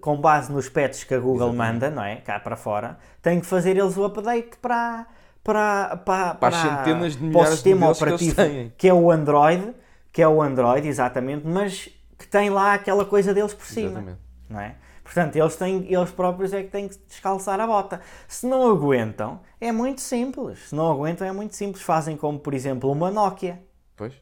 [0.00, 2.16] com base nos patches que a Google manda, não é?
[2.16, 5.06] Cá para fora, tem que fazer eles o update para,
[5.42, 8.72] para, para, Para as centenas de para o milhares de sistema que eles operativo têm.
[8.76, 9.74] que é o Android,
[10.12, 14.00] que é o Android, exatamente, mas que tem lá aquela coisa deles por cima.
[14.00, 14.18] Exatamente.
[14.48, 14.74] não é?
[15.04, 18.00] Portanto, eles, têm, eles próprios é que têm que descalçar a bota.
[18.26, 20.70] Se não aguentam, é muito simples.
[20.70, 21.82] Se não aguentam, é muito simples.
[21.82, 23.62] Fazem como, por exemplo, uma Nokia,
[23.94, 24.14] Pois?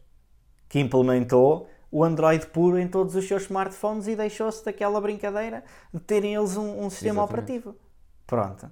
[0.68, 5.62] que implementou o Android puro em todos os seus smartphones e deixou-se daquela brincadeira
[5.94, 7.22] de terem eles um, um sistema Exatamente.
[7.60, 7.76] operativo.
[8.26, 8.70] Pronto.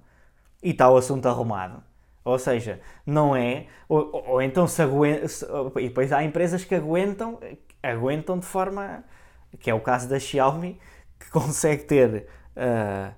[0.63, 1.83] E está o assunto arrumado.
[2.25, 3.67] Ou seja, não é.
[3.89, 5.29] Ou, ou- ou então se aguentam.
[5.77, 7.39] E depois há empresas que aguentam,
[7.83, 9.05] aguentam de forma.
[9.59, 10.79] que é o caso da Xiaomi,
[11.21, 13.13] que consegue ter ah,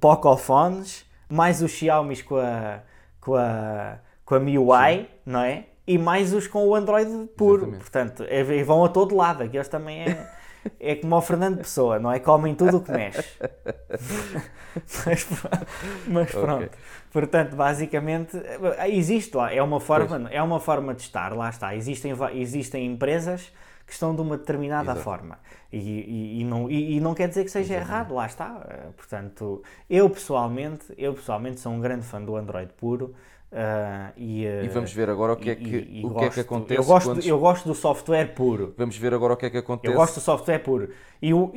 [0.00, 2.80] Pocofones, mais os Xiaomis com a,
[3.20, 5.66] com a, com a MIUI, não é?
[5.86, 7.62] E mais os com o Android puro.
[7.62, 7.80] Exatamente.
[7.80, 9.42] Portanto, é- e vão a todo lado.
[9.42, 10.30] Aqueles também é.
[10.78, 12.18] é como o Fernando Pessoa, não é?
[12.18, 13.24] Comem tudo o que mexe.
[15.06, 15.26] mas,
[16.06, 16.64] mas pronto.
[16.66, 16.78] Okay.
[17.10, 18.36] Portanto, basicamente,
[18.88, 21.74] existe lá, é uma forma, é uma forma de estar, lá está.
[21.74, 23.50] Existem, existem empresas
[23.88, 25.00] que estão de uma determinada Exato.
[25.00, 25.38] forma.
[25.72, 27.90] E, e, e, não, e, e, não quer dizer que seja Exatamente.
[27.90, 28.66] errado, lá está.
[28.68, 33.14] Eh, portanto, eu pessoalmente, eu pessoalmente sou um grande fã do Android puro.
[33.50, 36.30] Uh, e, uh, e, vamos ver agora o que é que, o gosto, que, é
[36.30, 36.80] que acontece.
[36.80, 37.24] Eu gosto, quando...
[37.24, 38.74] eu gosto do software puro.
[38.76, 39.90] Vamos ver agora o que é que acontece.
[39.90, 40.90] Eu gosto do software puro.
[41.22, 41.50] E o,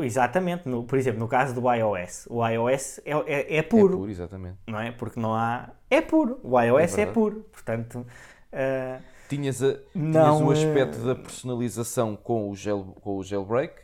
[0.00, 3.92] exatamente, no, por exemplo, no caso do iOS, o iOS é, é, é puro.
[3.92, 4.56] É puro, exatamente.
[4.66, 4.90] Não é?
[4.90, 5.68] Porque não há.
[5.90, 6.40] É puro.
[6.42, 7.44] O iOS é, é puro.
[7.52, 8.06] Portanto.
[8.50, 13.74] Uh, tinhas, a, tinhas o aspecto da personalização com o, gel, com o jailbreak,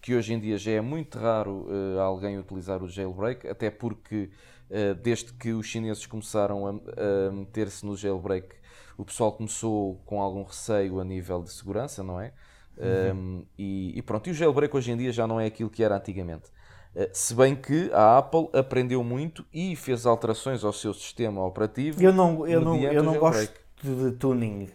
[0.00, 1.66] que hoje em dia já é muito raro
[2.00, 4.30] alguém utilizar o jailbreak, até porque
[4.70, 8.54] eh, desde que os chineses começaram a, a meter-se no jailbreak,
[8.96, 12.32] o pessoal começou com algum receio a nível de segurança, não é?
[12.78, 13.16] Uhum.
[13.16, 15.82] Um, e, e, pronto, e o jailbreak hoje em dia já não é aquilo que
[15.82, 16.48] era antigamente.
[16.94, 22.00] Uh, se bem que a Apple aprendeu muito e fez alterações ao seu sistema operativo.
[22.00, 23.52] Eu não, eu não, eu não gosto
[23.82, 24.68] de tuning.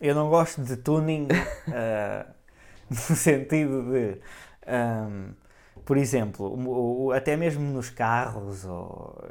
[0.00, 2.28] Eu não gosto de tuning uh,
[2.90, 4.18] no sentido de.
[4.66, 5.32] Um,
[5.84, 9.24] por exemplo, até mesmo nos carros, ou,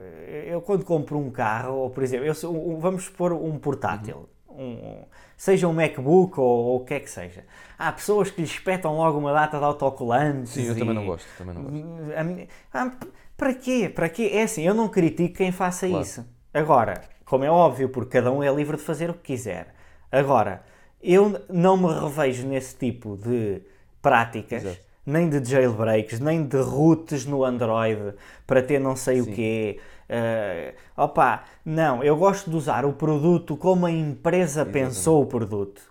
[0.48, 4.58] eu quando compro um carro, ou por exemplo, eu, vamos pôr um portátil, uhum.
[4.58, 5.04] um,
[5.38, 7.46] seja um MacBook ou, ou, o que é que seja.
[7.78, 10.54] Há pessoas que lhe espetam logo uma data de autocolantes.
[10.54, 11.28] Sim, eu e, também não gosto.
[11.38, 12.50] Também não gosto.
[12.74, 12.92] Ah,
[13.38, 13.92] para quê?
[13.94, 14.32] Para quê?
[14.34, 16.04] É assim, eu não critico quem faça claro.
[16.04, 16.26] isso.
[16.52, 19.77] Agora, como é óbvio, porque cada um é livre de fazer o que quiser.
[20.12, 20.64] Agora,
[21.02, 23.62] eu não me revejo nesse tipo de
[24.02, 24.64] práticas.
[24.64, 28.14] Exato nem de jailbreaks, nem de roots no Android
[28.46, 29.32] para ter não sei Sim.
[29.32, 29.80] o quê.
[30.10, 34.74] Uh, opa, não, eu gosto de usar o produto como a empresa Exatamente.
[34.74, 35.82] pensou o produto.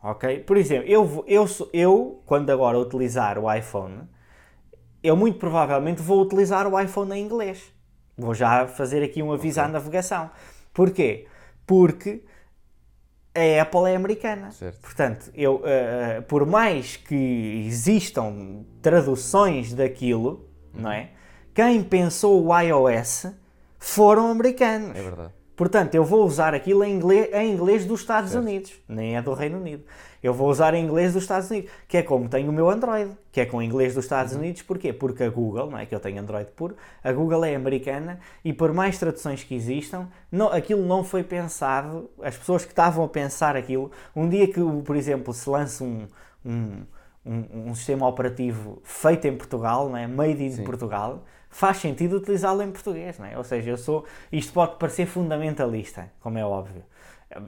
[0.00, 0.38] Ok?
[0.40, 4.02] Por exemplo, eu, eu, eu, quando agora utilizar o iPhone,
[5.02, 7.72] eu muito provavelmente vou utilizar o iPhone em inglês.
[8.16, 9.68] Vou já fazer aqui um aviso okay.
[9.68, 10.30] à navegação.
[10.72, 11.26] Porquê?
[11.66, 12.22] Porque
[13.34, 14.50] a Apple é americana.
[14.50, 14.80] Certo.
[14.80, 20.82] Portanto, eu, uh, por mais que existam traduções daquilo, uhum.
[20.82, 21.10] não é?
[21.54, 23.26] Quem pensou o iOS
[23.78, 24.96] foram americanos.
[24.96, 25.32] É verdade.
[25.56, 28.42] Portanto, eu vou usar aquilo em inglês, em inglês dos Estados certo.
[28.42, 29.84] Unidos, nem é do Reino Unido.
[30.22, 33.10] Eu vou usar em inglês dos Estados Unidos, que é como tenho o meu Android,
[33.32, 34.40] que é com inglês dos Estados uhum.
[34.40, 34.62] Unidos.
[34.62, 34.92] Porquê?
[34.92, 38.52] Porque a Google, não é que eu tenho Android puro, a Google é americana e
[38.52, 43.08] por mais traduções que existam, não, aquilo não foi pensado, as pessoas que estavam a
[43.08, 46.06] pensar aquilo, um dia que, por exemplo, se lança um,
[46.44, 46.82] um,
[47.24, 50.06] um, um sistema operativo feito em Portugal, não é?
[50.06, 50.64] made in Sim.
[50.64, 53.36] Portugal, faz sentido utilizá-lo em português, não é?
[53.36, 56.82] Ou seja, eu sou, isto pode parecer fundamentalista, como é óbvio,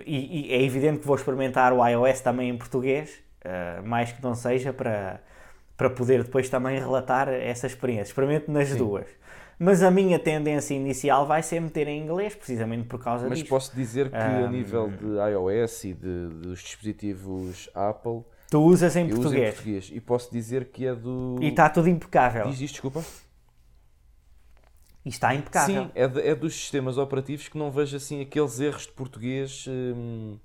[0.07, 4.23] e, e, é evidente que vou experimentar o iOS também em português, uh, mais que
[4.23, 5.21] não seja para,
[5.77, 8.11] para poder depois também relatar essa experiência.
[8.11, 8.79] Experimento nas Sim.
[8.79, 9.07] duas.
[9.59, 13.53] Mas a minha tendência inicial vai ser meter em inglês, precisamente por causa Mas disso.
[13.53, 18.23] Mas posso dizer que um, a nível de iOS e de, dos dispositivos Apple.
[18.51, 19.49] Tu usas em português.
[19.49, 19.91] em português.
[19.93, 21.39] E posso dizer que é do.
[21.41, 22.47] E está tudo impecável.
[22.47, 23.05] Diz isto, desculpa.
[25.05, 25.85] E está impecável.
[25.85, 29.67] Sim, é, de, é, dos sistemas operativos que não vejo assim aqueles erros de português.
[29.69, 30.39] Hum...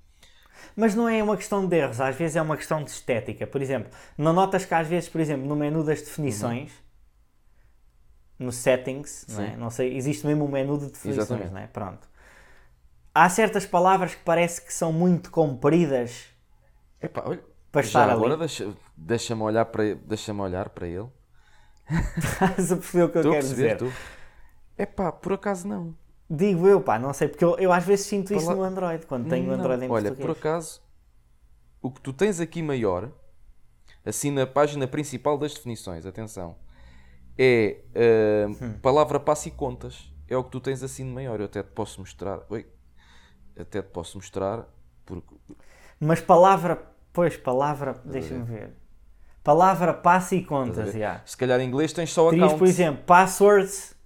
[0.74, 3.46] Mas não é uma questão de erros, às vezes é uma questão de estética.
[3.46, 6.72] Por exemplo, não notas que às vezes, por exemplo, no menu das definições,
[8.40, 8.46] uhum.
[8.46, 9.56] no settings, não, é?
[9.56, 11.52] não, sei, existe mesmo um menu de definições, Exatamente.
[11.52, 11.66] não é?
[11.68, 12.08] Pronto.
[13.14, 16.26] Há certas palavras que parece que são muito compridas
[17.00, 17.40] Epá, olha,
[17.70, 18.36] para estar agora.
[18.36, 21.08] Deixa-me deixa olhar, para, deixa olhar para ele.
[22.18, 23.76] Estás a perceber o que eu quero dizer?
[23.78, 23.92] Tu?
[24.78, 25.94] É pá, por acaso não.
[26.30, 29.28] Digo eu, pá, não sei, porque eu, eu às vezes sinto isso no Android, quando
[29.28, 30.26] tenho o Android em Olha, português.
[30.26, 30.80] por acaso,
[31.82, 33.10] o que tu tens aqui maior,
[34.04, 36.56] assim na página principal das definições, atenção,
[37.36, 38.78] é uh, hum.
[38.80, 40.12] palavra passe e contas.
[40.28, 41.40] É o que tu tens assim de maior.
[41.40, 42.40] Eu até te posso mostrar.
[42.50, 42.66] Oi,
[43.58, 44.68] até te posso mostrar.
[45.06, 45.34] Porque...
[45.98, 48.72] Mas palavra, pois, palavra, deixa-me ver.
[49.42, 51.22] Palavra passe e contas, já.
[51.24, 52.58] Se calhar em inglês tens só Terias, accounts.
[52.58, 53.96] por exemplo, passwords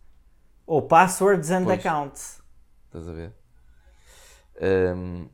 [0.73, 1.79] ou passwords and pois.
[1.79, 2.41] accounts.
[2.87, 3.35] Estás a ver?
[4.97, 5.29] Um...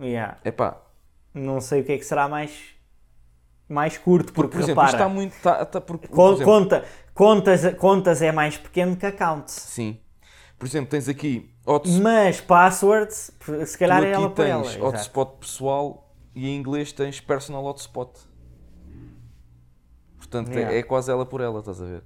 [0.00, 0.38] Yeah.
[0.42, 0.80] Epá.
[1.34, 2.74] Não sei o que é que será mais,
[3.68, 5.36] mais curto, porque, por exemplo, repara, está muito.
[5.36, 9.52] Está, está por, por exemplo, conta, contas, contas é mais pequeno que accounts.
[9.52, 10.00] Sim.
[10.58, 11.54] Por exemplo, tens aqui.
[12.00, 13.32] Mas passwords,
[13.66, 14.62] se calhar é ela por ela.
[14.62, 18.18] tens hotspot pessoal e em inglês tens personal hotspot.
[20.16, 20.74] Portanto, é, yeah.
[20.74, 22.04] é, é, quase ela por ela, estás a ver?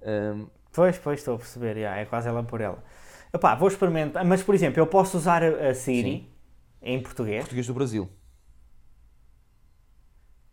[0.00, 2.82] Um, Pois, pois, estou a perceber, yeah, é quase ela por ela.
[3.32, 6.28] Epá, vou experimentar, mas por exemplo, eu posso usar a Siri Sim.
[6.82, 7.40] em português?
[7.40, 8.08] Português do Brasil.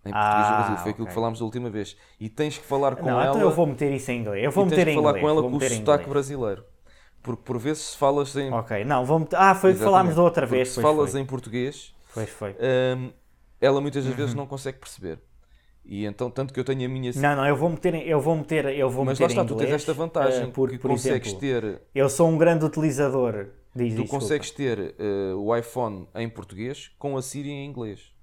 [0.06, 0.78] em português do Ah, Brasil.
[0.78, 1.96] Foi aquilo que falámos da última vez.
[2.20, 3.30] E tens que falar com Não, ela.
[3.30, 4.44] então eu vou meter isso em inglês.
[4.44, 5.24] Eu vou e tens meter que em falar inglês.
[5.24, 6.08] com ela com o sotaque inglês.
[6.08, 6.66] brasileiro.
[7.22, 8.52] Porque por vezes se falas em.
[8.52, 9.36] Ok, não, vou meter...
[9.38, 10.70] Ah, foi o que falámos da outra Porque vez.
[10.70, 11.20] Se falas foi.
[11.22, 12.56] em português, Pois foi.
[12.98, 13.12] hum,
[13.60, 14.18] ela muitas das Uhum.
[14.18, 15.20] vezes não consegue perceber.
[15.92, 17.12] E então, tanto que eu tenho a minha.
[17.16, 19.48] Não, não, eu vou meter, eu vou meter, eu vou Mas meter lá está, em
[19.48, 19.70] tu inglês.
[19.72, 23.48] tens esta vantagem, eh, porque, que por consegues exemplo, ter eu sou um grande utilizador.
[23.76, 28.14] Diz, Tu consegues ter eh, o iPhone em português com a Siri em inglês.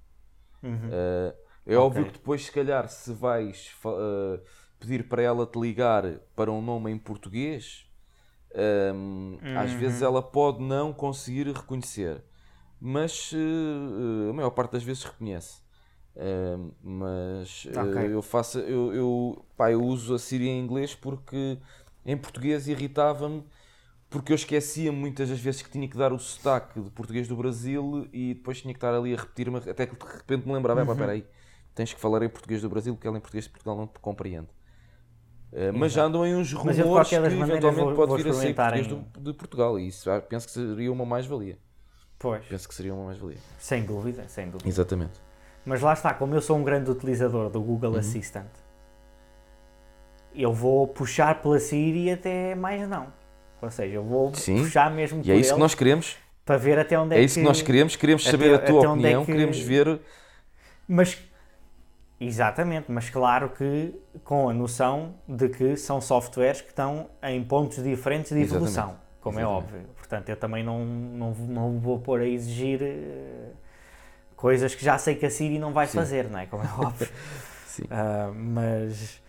[0.63, 4.39] Eh, é óbvio que depois, se calhar, se vais eh,
[4.79, 6.05] pedir para ela te ligar
[6.37, 7.85] para um nome em português,
[8.55, 12.23] ehm, às vezes ela pode não conseguir reconhecer,
[12.79, 13.33] mas
[14.29, 15.66] a maior parte das vezes reconhece.
[16.19, 18.11] Ehm, mas eh, Ok.
[18.11, 21.59] eu faço eu, eu, pá, eu uso a Siri em inglês porque
[22.03, 23.43] em português irritava-me
[24.09, 27.35] porque eu esquecia muitas das vezes que tinha que dar o sotaque de português do
[27.35, 30.81] Brasil e depois tinha que estar ali a repetir-me, até que de repente me lembrava,
[30.83, 30.91] uhum.
[30.91, 31.25] espera aí,
[31.75, 33.99] tens que falar em português do Brasil, porque ela em português de Portugal não te
[33.99, 34.47] compreende.
[35.51, 38.17] Uh, mas já andam aí uns Mas eu, de rumores que eventualmente vou- pode vou
[38.17, 41.05] vir a ser português em- do- de Portugal e isso ah, penso que seria uma
[41.05, 41.57] mais-valia.
[42.17, 43.37] Pois, Penso que seria uma mais-valia.
[43.59, 44.67] sem dúvida, sem dúvida.
[44.67, 45.26] Exatamente.
[45.67, 47.99] Mas lá está, como eu sou um grande utilizador do Google Uhum.
[47.99, 48.47] Assistant,
[50.33, 53.07] eu vou puxar pela Siri até mais não.
[53.61, 56.15] Ou seja, eu vou Sim, puxar mesmo E é isso que nós queremos.
[56.45, 57.95] para ver até onde é, É isso que nós queremos.
[57.97, 59.25] Queremos até- saber a tua é opinião.
[59.25, 59.99] que- Queremos ver.
[60.87, 61.21] Mas,
[62.21, 63.93] exatamente, mas claro que
[64.23, 68.71] com a noção de que são softwares que estão em pontos diferentes de Exatamente.
[68.77, 69.65] evolução, como é Exatamente.
[69.73, 69.89] óbvio.
[69.97, 73.49] Portanto, eu também não, não, não vou pôr a exigir eh,
[74.37, 75.97] coisas que já sei que a Siri não vai Sim.
[75.97, 76.45] fazer, não é?
[76.45, 77.09] Como é óbvio.
[77.67, 77.83] Sim.
[77.91, 79.21] Ah, mas,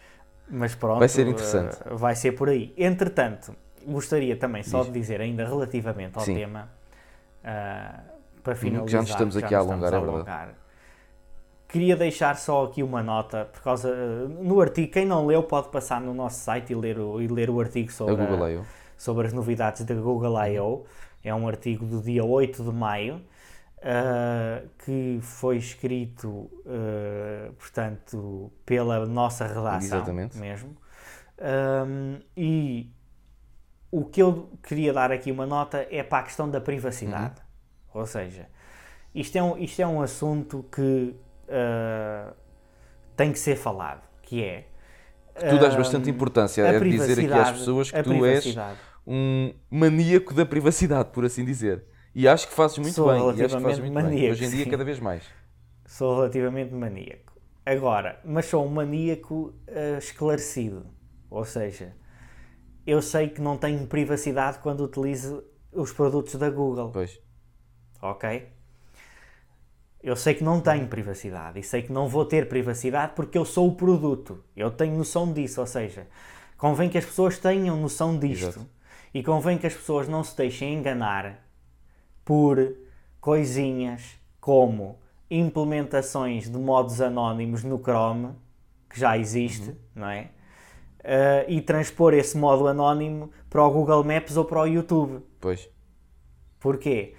[0.48, 1.76] mas pronto, Vai ser interessante.
[1.84, 2.72] ah, vai ser por aí.
[2.76, 3.52] Entretanto,
[3.84, 4.92] gostaria também só Diz.
[4.92, 6.34] de dizer, ainda relativamente ao Sim.
[6.34, 6.68] tema,
[7.44, 8.00] ah,
[8.44, 10.30] para finalizar, já nos estamos aqui a nos alongar, estamos é verdade.
[10.30, 10.54] alongar.
[11.68, 13.94] Queria deixar só aqui uma nota, por causa,
[14.26, 17.50] no artigo, quem não leu pode passar no nosso site e ler o, e ler
[17.50, 18.64] o artigo A sobre, Google a- I.O.
[18.96, 20.84] sobre as novidades da Google I.O.
[21.22, 23.20] É um artigo do dia 8 de maio,
[23.82, 30.36] ah, que foi escrito, ah, portanto, pela nossa redação Exatamente.
[30.38, 30.76] mesmo.
[31.40, 32.90] Ahm, e
[33.90, 37.40] o que eu queria dar aqui uma nota é para a questão da privacidade.
[37.94, 38.00] Uhum.
[38.00, 38.48] Ou seja,
[39.14, 41.14] isto é um, isto é um assunto que
[41.48, 42.32] ah,
[43.16, 44.66] tem que ser falado, que é...
[45.34, 48.56] Tu dás ah, bastante importância a a dizer aqui às pessoas que tu és
[49.06, 51.84] um maníaco da privacidade, por assim dizer.
[52.14, 53.38] E acho que fazes muito Sou bem.
[53.38, 54.02] E acho que fazes muito bem.
[54.02, 54.70] maníaco, Hoje em dia, sim.
[54.70, 55.24] cada vez mais.
[55.86, 57.32] Sou relativamente maníaco.
[57.64, 60.86] Agora, mas sou um maníaco ah, esclarecido.
[61.30, 61.94] Ou seja,
[62.86, 66.90] eu sei que não tenho privacidade quando utilizo os produtos da Google.
[66.90, 67.20] Pois.
[68.00, 68.48] Ok?
[70.02, 73.44] Eu sei que não tenho privacidade e sei que não vou ter privacidade porque eu
[73.44, 74.42] sou o produto.
[74.56, 75.60] Eu tenho noção disso.
[75.60, 76.06] Ou seja,
[76.56, 78.66] convém que as pessoas tenham noção disto Exato.
[79.12, 81.47] e convém que as pessoas não se deixem enganar
[82.28, 82.74] por
[83.22, 84.02] coisinhas
[84.38, 84.98] como
[85.30, 88.32] implementações de modos anónimos no Chrome,
[88.90, 90.28] que já existe, não é?
[91.02, 95.22] Ah, e transpor esse modo anónimo para o Google Maps ou para o YouTube.
[95.40, 95.70] Pois.
[96.60, 97.14] Porquê?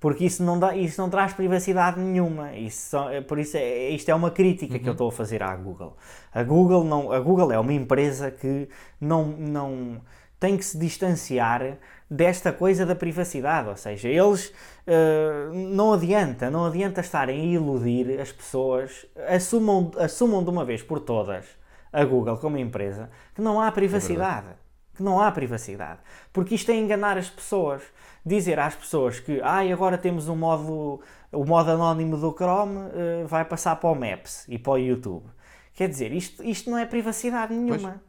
[0.00, 2.54] Porque isso não, dá, isso não traz privacidade nenhuma.
[2.56, 5.42] Isso, só- é- por isso, é, isto é uma crítica que eu estou a fazer
[5.42, 5.94] à Google.
[6.32, 8.66] A Google, não, a Google é uma empresa que
[8.98, 10.00] não, não
[10.40, 11.78] tem que se distanciar
[12.10, 13.68] desta coisa da privacidade.
[13.68, 14.52] Ou seja, eles
[14.86, 19.06] eh, não adianta, não adianta estarem a iludir as pessoas.
[19.28, 21.46] Assumam, assumam de uma vez por todas
[21.92, 24.48] a Google como empresa que não há privacidade
[24.94, 26.00] que não há privacidade.
[26.32, 27.82] Porque isto é enganar as pessoas.
[28.24, 31.00] Dizer às pessoas que ai, agora temos um modo,
[31.30, 35.26] o modo anónimo do Chrome, eh, vai passar para o Maps e para o YouTube.
[35.74, 38.00] Quer dizer, isto, isto não é privacidade nenhuma.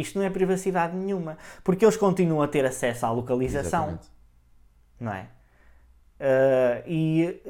[0.00, 1.36] Isto não é privacidade nenhuma.
[1.62, 4.08] Porque eles continuam a ter acesso à localização Exatamente.
[5.00, 5.28] não é?
[6.20, 7.40] Ah, e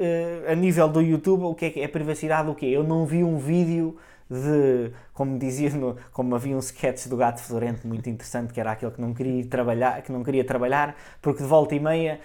[0.49, 2.49] ah, a nível do YouTube, o que é que é privacidade?
[2.49, 2.67] O quê?
[2.67, 3.97] Eu não vi um vídeo
[4.31, 8.73] de, como dizia, no, como havia um sketch do Gato Fedorento muito interessante, que era
[8.73, 12.21] aquele que não queria trabalhar, que não queria trabalhar, porque de volta e meia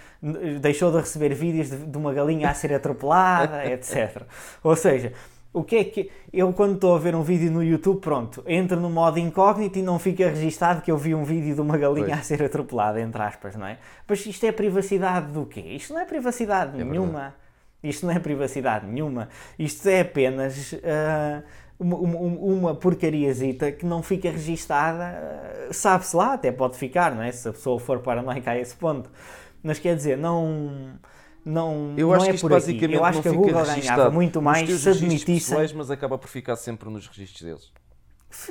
[0.60, 4.24] deixou de receber vídeos de, de uma galinha a ser atropelada, etc.
[4.62, 5.14] Ou seja,
[5.54, 8.80] o que é que eu quando estou a ver um vídeo no YouTube, pronto, entro
[8.80, 12.08] no modo incógnito e não fica registado que eu vi um vídeo de uma galinha
[12.08, 12.20] Pois.
[12.20, 13.78] a ser atropelada, entre aspas, não é?
[14.08, 15.62] Mas isto é privacidade do quê?
[15.62, 17.36] Isto não é privacidade nenhuma.
[17.84, 19.30] Isto não é privacidade nenhuma.
[19.60, 20.74] Isto é apenas
[21.80, 27.22] uma, uma, uma porcariazita que não fica registada, ah, sabe-se lá, até pode ficar, não
[27.22, 27.32] é?
[27.32, 29.10] Se a pessoa for paranoica a esse ponto.
[29.62, 31.00] Mas quer dizer, não.
[31.46, 32.66] Não, Eu não acho é que isto por aqui.
[32.66, 36.56] basicamente Eu acho que a Google ganhava muito mais se pessoais, mas acaba por ficar
[36.56, 37.74] sempre nos registros deles.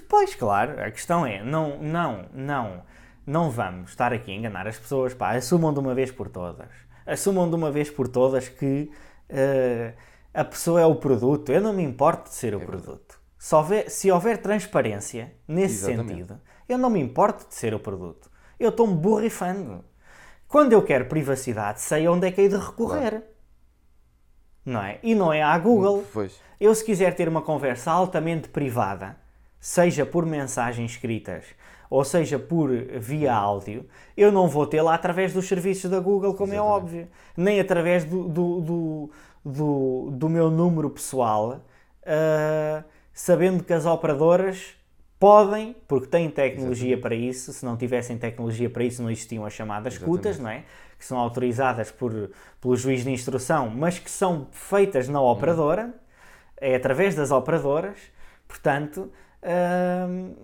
[0.08, 2.82] Pois, claro, a questão é, não, não, não,
[3.26, 6.68] não vamos estar aqui a enganar as pessoas, pá, assumam de uma vez por todas.
[7.04, 8.90] Assumam de uma vez por todas que
[9.28, 9.94] eh,
[10.32, 11.50] a pessoa é o produto.
[11.50, 13.20] Eu não me importo de ser o produto.
[13.38, 16.10] Se houver, se houver transparência nesse Exatamente.
[16.10, 18.30] sentido, eu não me importo de ser o produto.
[18.58, 19.84] Eu estou-me borrifando.
[20.52, 23.22] Quando eu quero privacidade, sei onde é que hei de recorrer.
[24.62, 24.98] Não é?
[25.02, 26.04] E não é à Google.
[26.12, 26.38] Pois.
[26.60, 29.16] Eu, se quiser ter uma conversa altamente privada,
[29.58, 31.46] seja por mensagens escritas
[31.88, 36.52] ou seja por via áudio, eu não vou tê-la através dos serviços da Google, como
[36.52, 39.10] é óbvio, nem através do, do, do,
[39.42, 41.62] do, do meu número pessoal,
[42.04, 42.84] ah,
[43.14, 44.74] sabendo que as operadoras
[45.22, 49.52] podem, porque têm tecnologia para isso, se não tivessem tecnologia para isso não existiam as
[49.52, 50.64] chamadas escutas, não é?
[50.98, 55.94] Que são autorizadas por, pelo juiz de instrução, mas que são feitas na operadora,
[56.60, 57.96] é através das operadoras,
[58.48, 59.12] portanto,
[60.08, 60.34] hum,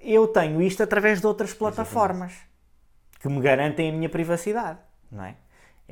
[0.00, 2.32] eu tenho isto através de outras plataformas
[3.20, 5.36] que me garantem a minha privacidade, não é?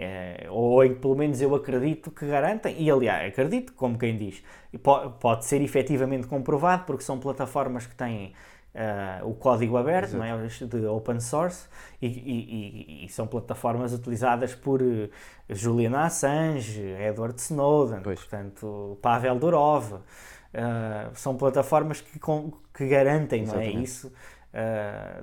[0.01, 4.16] É, ou em que pelo menos eu acredito que garantem, e aliás, acredito, como quem
[4.16, 4.44] diz,
[4.80, 8.32] po- pode ser efetivamente comprovado porque são plataformas que têm
[8.76, 10.36] ah, o código aberto, não é?
[10.46, 11.66] de open source,
[12.01, 15.09] e, e- e- e são plataformas utilizadas por eh,
[15.51, 18.20] Julian Assange, Edward Snowden, Pois.
[18.20, 19.94] portanto, Pavel Durov.
[20.55, 23.84] ah, são plataformas que, com- que garantem, não é Exatamente.
[23.84, 24.12] isso?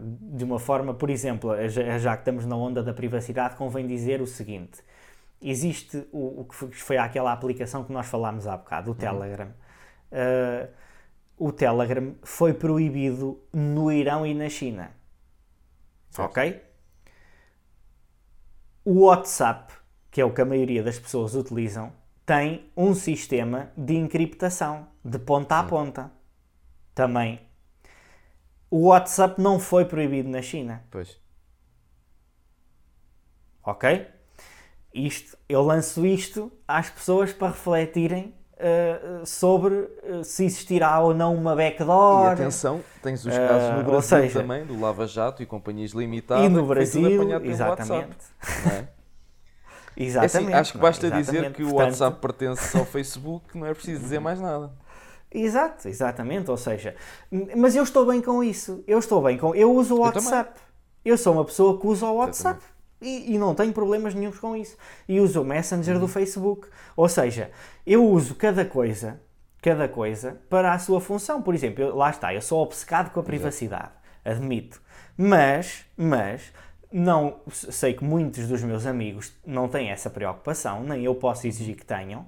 [0.10, 4.28] De uma forma, por exemplo, já, que estamos na onda da privacidade, convém dizer o
[4.28, 4.82] seguinte:
[5.42, 8.94] existe o, o que foi- que foi aquela aplicação que nós falámos há bocado, o
[8.94, 9.00] Uhum.
[9.00, 9.50] Telegram.
[10.12, 10.70] Uh,
[11.38, 14.92] o Telegram foi proibido no Irão e na China.
[16.18, 16.62] Ok?
[18.86, 19.74] O WhatsApp,
[20.12, 21.92] que é o que a maioria das pessoas utilizam,
[22.26, 26.12] tem um sistema de encriptação de ponta a ponta.
[26.94, 27.40] Também.
[28.78, 30.76] O WhatsApp não foi proibido na China.
[30.92, 31.20] Pois.
[33.64, 33.84] Ok?
[34.94, 41.36] Isto, eu lanço isto às pessoas para refletirem eh, sobre eh, se existirá ou não
[41.36, 41.54] uma
[42.10, 42.26] E backdoor.
[42.26, 45.92] atenção, tens os Ah, casos no ou Brasil seja, também, do Lava Jato e companhias
[45.92, 46.46] limitadas.
[46.46, 48.16] E no Brasil, exatamente.
[48.16, 48.16] WhatsApp,
[48.58, 48.88] não é?
[50.20, 50.54] É assim, Exatamente.
[50.54, 50.86] acho que não é?
[50.88, 51.56] basta dizer Exatamente.
[51.56, 54.72] que o Portanto, WhatsApp pertence ao Facebook, não é preciso dizer mais nada.
[55.38, 56.50] Exato, exatamente.
[56.50, 56.96] Ou seja,
[57.58, 58.84] mas eu estou bem com isso.
[58.88, 59.54] Eu estou bem com.
[59.54, 60.02] Eu uso o Eu.
[60.04, 60.60] WhatsApp.
[61.04, 62.62] Eu, sou uma pessoa que usa o WhatsApp.
[63.02, 64.78] E, e não tenho problemas nenhums com isso.
[65.08, 66.00] E uso o Messenger Uhum.
[66.02, 66.68] do Facebook.
[66.96, 67.52] Ou seja,
[67.86, 69.22] eu uso cada coisa,
[69.62, 71.42] cada coisa, para a sua função.
[71.42, 73.92] Por exemplo, eu- lá está, eu sou obcecado com a privacidade.
[74.24, 74.82] Admito.
[75.18, 76.52] Mas, mas,
[76.92, 81.76] não sei que muitos dos meus amigos não têm essa preocupação, nem eu posso exigir
[81.76, 82.26] que tenham.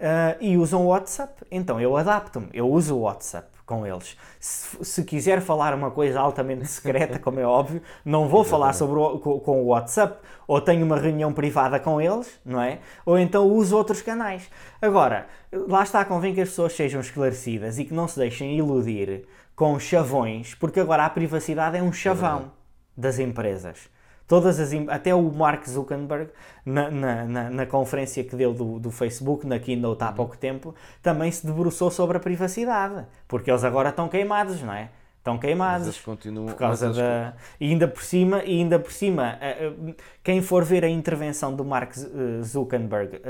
[0.00, 1.44] Ah, e usam o WhatsApp.
[1.50, 4.16] Então eu adapto-me, eu uso o WhatsApp com eles.
[4.40, 8.98] Se, se quiser falar uma coisa altamente secreta, como é óbvio, não vou falar sobre
[8.98, 12.80] o, com, com o WhatsApp, ou tenho uma reunião privada com eles, não é?
[13.04, 14.50] Ou então uso outros canais.
[14.80, 19.26] Agora, lá está, convém que as pessoas sejam esclarecidas e que não se deixem iludir
[19.54, 22.52] com chavões, porque agora a privacidade é um chavão
[22.96, 23.90] das empresas.
[24.30, 26.30] Todas as, até o Mark Zuckerberg,
[26.64, 30.72] na, na, na, na conferência que deu do, do Facebook, na Keynote há pouco tempo,
[31.02, 33.06] também se debruçou sobre a privacidade.
[33.26, 34.88] Porque eles agora estão queimados, não é?
[35.18, 35.86] Estão Mas queimados.
[35.88, 36.46] eles continuam.
[36.46, 37.34] Por causa mas da.
[37.58, 41.52] E ainda por cima, e ainda por cima eh, eh, quem for ver a intervenção
[41.52, 43.20] do Mark eh, Zuckerberg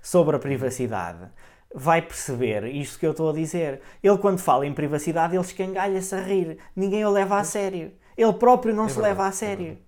[0.00, 1.28] sobre a privacidade
[1.74, 3.82] vai perceber isto que eu estou a dizer.
[4.02, 6.56] Ele, quando fala em privacidade, ele escangalha-se a rir.
[6.74, 7.92] Ninguém o leva a sério.
[8.16, 9.87] Ele próprio não se verdade, leva a é sério.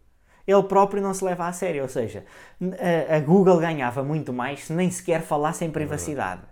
[0.51, 1.83] Ele próprio não se leva a sério.
[1.83, 2.25] Ou seja,
[3.09, 6.43] a, a Google ganhava muito mais se nem sequer falasse em privacidade.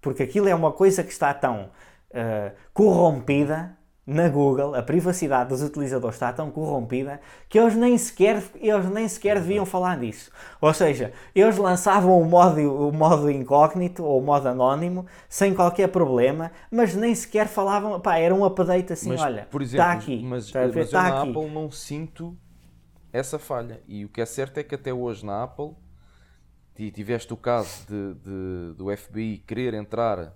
[0.00, 1.70] Porque aquilo é uma coisa que está tão
[2.10, 3.76] eh, corrompida
[4.08, 9.06] na Google, a privacidade dos utilizadores está tão corrompida que eles nem sequer, eles nem
[9.06, 10.30] sequer deviam falar disso.
[10.62, 15.88] Ou seja, eles lançavam o modo, o modo incógnito ou o modo anónimo sem qualquer
[15.88, 19.92] problema, mas nem sequer falavam, pá, era um update assim, Mas, olha, por exemplo, está
[19.92, 21.30] aqui, mas, está mas eu Está na aqui.
[21.30, 22.34] Apple não sinto
[23.12, 23.80] essa falha.
[23.86, 25.72] E o que é certo é que até hoje na Apple
[26.74, 30.32] ti- tiveste o caso de, de- do FBI querer entrar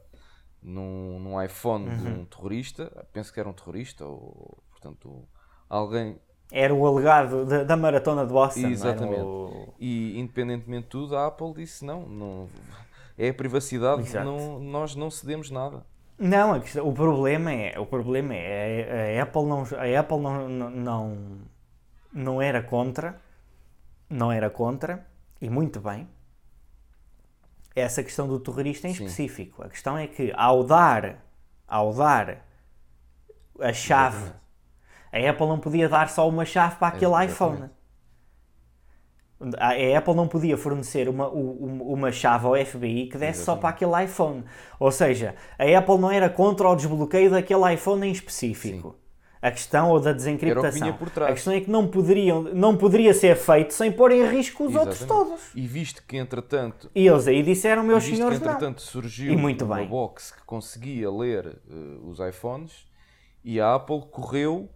[0.63, 2.21] num, num iPhone de Uhum.
[2.21, 5.25] um terrorista, penso que era um terrorista, ou portanto
[5.69, 6.19] alguém.
[6.51, 9.21] Era o alegado da, da maratona de Boston, Exatamente.
[9.23, 12.49] o- E independentemente de tudo, a Apple disse não, não
[13.19, 14.25] é a privacidade, Exato.
[14.25, 15.85] não, nós não cedemos nada.
[16.19, 20.49] Não, questão- o problema é, o problema é a, a Apple não, a Apple não,
[20.49, 21.19] não, não,
[22.13, 23.21] não era contra,
[24.09, 25.07] não era contra,
[25.41, 26.09] e muito bem,
[27.75, 29.05] essa questão do terrorista em Sim.
[29.05, 29.63] específico.
[29.63, 31.25] A questão é que ao dar,
[31.67, 32.45] ao dar
[33.61, 34.33] a chave,
[35.13, 37.33] a Apple não podia dar só uma chave para aquele Exatamente.
[37.33, 37.71] iPhone.
[39.59, 43.57] A Apple não podia fornecer uma, u- um- uma chave ao FBI que desse só
[43.57, 44.45] para aquele iPhone.
[44.79, 48.95] Ou seja, a Apple não era contra o desbloqueio daquele iPhone em específico.
[49.43, 50.97] A questão ou da desencriptação.
[51.27, 54.77] A questão é que não, poderiam, não poderia ser feito sem pôr em risco os
[54.77, 55.29] outros Exatamente.
[55.31, 55.43] todos.
[55.57, 58.53] E visto que entretanto E eles aí disseram, meus E visto senhores, que, não.
[58.53, 59.89] entretanto, surgiu E muito uma bem.
[59.89, 61.75] box que conseguia ler eh,
[62.05, 62.87] os iPhones
[63.45, 64.71] e a Apple correu,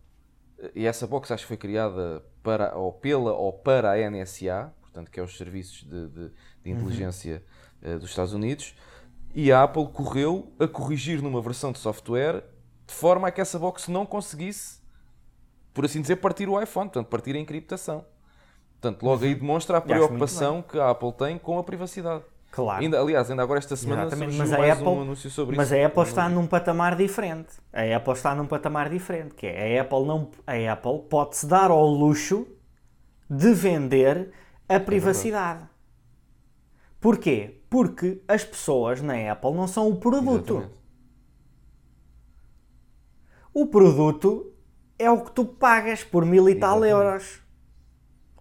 [0.59, 4.73] eh, e essa box acho que foi criada para, ou pela ou para a NSA,
[4.83, 6.31] portanto, que é os serviços de, de-
[6.65, 7.41] de inteligência
[7.83, 8.75] eh, dos Estados Unidos,
[9.33, 12.43] e a Apple correu a corrigir numa versão de software
[12.87, 14.81] de forma a que essa box não conseguisse,
[15.75, 18.05] por assim dizer, partir o iPhone, portanto, partir a encriptação.
[18.81, 22.25] Portanto, logo aí demonstra a preocupação que a Apple tem com a privacidade.
[22.51, 22.83] Claro.
[22.83, 25.57] Ainda, aliás, ainda agora esta semana Exatamente, surgiu mas a mais Apple, um anúncio sobre
[25.57, 25.77] mas isso.
[25.79, 27.49] a Apple está num patamar diferente.
[27.73, 31.71] A Apple está num patamar diferente, que é a Apple não, a Apple pode-se dar
[31.71, 32.47] ao luxo
[33.29, 34.33] de vender
[34.69, 35.65] É a privacidade.
[37.01, 37.61] Porquê?
[37.69, 40.55] Porque as pessoas na Apple não são o produto.
[40.55, 40.86] Exatamente.
[43.59, 44.53] O produto
[44.99, 46.91] é o que tu pagas por mil e tal Exatamente.
[47.07, 47.43] euros.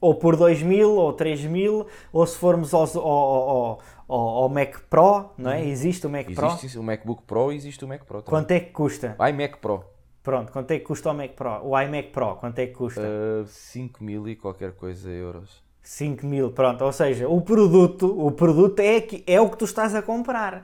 [0.02, 4.50] Ou por dois mil, ou três mil, ou se formos aos- ao, ao, ao, ao
[4.50, 5.66] Mac Pro, não é?
[5.66, 6.48] Existe o Mac Pro.
[6.48, 6.54] Uhum.
[6.56, 8.30] Existe o MacBook Pro e existe o Mac Pro também.
[8.30, 9.16] Quanto é que custa?
[9.30, 9.86] iMac Pro.
[10.22, 11.66] Pronto, quanto é que custa o Mac Pro?
[11.66, 13.02] O iMac Pro, quanto é que custa?
[13.02, 15.64] Uh, 5 mil e qualquer coisa euros.
[15.88, 16.84] 5 mil, pronto.
[16.84, 20.64] Ou seja, o produto, o produto é, que, é o que tu estás a comprar.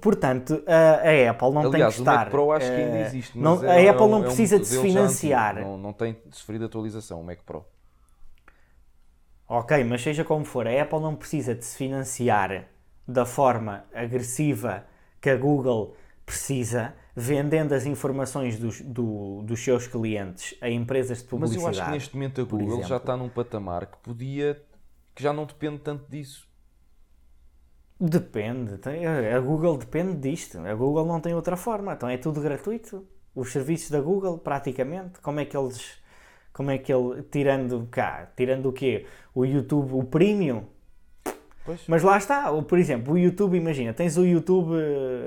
[0.00, 2.16] Portanto, a, Apple não tem Aliás, que o estar...
[2.18, 3.38] Mac Pro acho que ainda eh, existe.
[3.38, 5.60] não- Mas a é- é Apple um- não é um precisa de se antigo, financiar.
[5.60, 7.64] Não, não tem sofrido atualização o Mac Pro.
[9.48, 12.66] Ok, mas seja como for, a Apple não precisa de se financiar
[13.06, 14.84] da forma agressiva
[15.20, 15.96] que a Google
[16.30, 21.64] precisa, vendendo as informações dos, do- dos seus clientes a empresas de Mas publicidade.
[21.64, 22.96] eu acho que neste momento a Google já exemplo.
[22.96, 24.62] está num patamar que podia.
[25.14, 26.48] que já não depende tanto disso.
[28.02, 28.78] Depende,
[29.36, 30.58] a Google depende disto.
[30.58, 33.06] A Google não tem outra forma, então é tudo gratuito.
[33.34, 35.98] Os serviços da Google, praticamente, como é que eles,
[36.52, 39.06] como é que ele, tirando cá, tirando o quê?
[39.34, 40.64] O YouTube, o Premium.
[41.64, 41.82] Pois.
[41.86, 44.72] Mas lá está, o- por exemplo, o YouTube, imagina, tens o YouTube,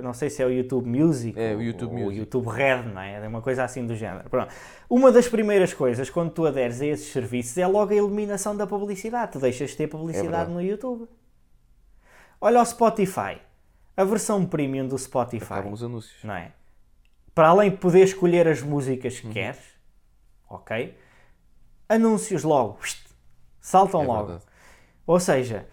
[0.01, 2.19] não sei se é o YouTube Music, É, o ou- YouTube ou o Music.
[2.19, 3.23] YouTube Red, não é?
[3.23, 4.29] É uma coisa assim do género.
[4.29, 4.51] Pronto.
[4.89, 8.65] Uma das primeiras coisas, quando tu aderes a esses serviços, é logo a eliminação da
[8.65, 9.33] publicidade.
[9.33, 10.51] Tu deixas de ter publicidade verdade.
[10.51, 11.07] no YouTube.
[12.41, 13.37] Olha o Spotify.
[13.95, 16.23] A versão premium do Spotify, Acabam os anúncios.
[16.23, 16.51] não é?
[17.35, 19.27] Para além de poder escolher as músicas Uhum.
[19.29, 19.59] que queres,
[20.49, 20.97] ok?
[21.87, 22.79] Anúncios logo,
[23.61, 24.25] saltam É logo.
[24.27, 24.45] verdade.
[25.05, 25.67] Ou seja,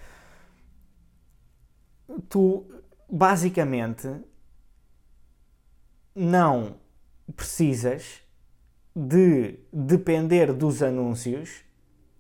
[2.29, 2.65] tu
[3.09, 4.09] basicamente
[6.15, 6.77] não
[7.37, 8.21] precisas
[8.95, 11.63] de depender dos anúncios,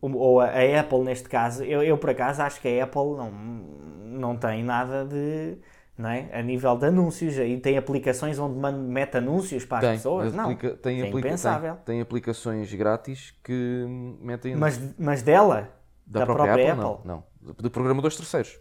[0.00, 3.30] ou- a, a Apple neste caso, eu, eu por acaso acho que a Apple não,
[3.30, 5.58] não tem nada de.
[5.98, 6.30] Não é?
[6.32, 10.32] A nível de anúncios, aí tem aplicações onde mete anúncios para as Tem, pessoas.
[10.32, 11.74] Não, aplica- tem, é aplica- impensável.
[11.74, 13.84] tem- tem aplicações grátis que
[14.18, 15.68] metem Mas, mas dela,
[16.06, 17.06] da, da, própria, própria, Apple, Apple.
[17.06, 17.54] Não, não.
[17.62, 18.58] De programadores terceiros.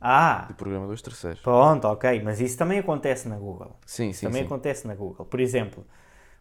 [0.00, 1.40] Ah, De programadores terceiros.
[1.40, 3.76] pronto, ok, mas isso também acontece na Google.
[3.84, 4.46] Sim, sim, também sim.
[4.46, 5.26] acontece na Google.
[5.26, 5.84] Por exemplo,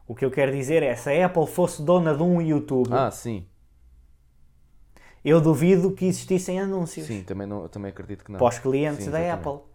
[0.08, 3.10] o que eu quero dizer é, se a Apple fosse dona de um YouTube, Ah,
[3.12, 3.46] sim.
[5.26, 8.40] eu duvido que existissem anúncios Sim, também, não, também acredito que não.
[8.40, 9.48] para os clientes Sim, da exatamente.
[9.50, 9.68] Apple.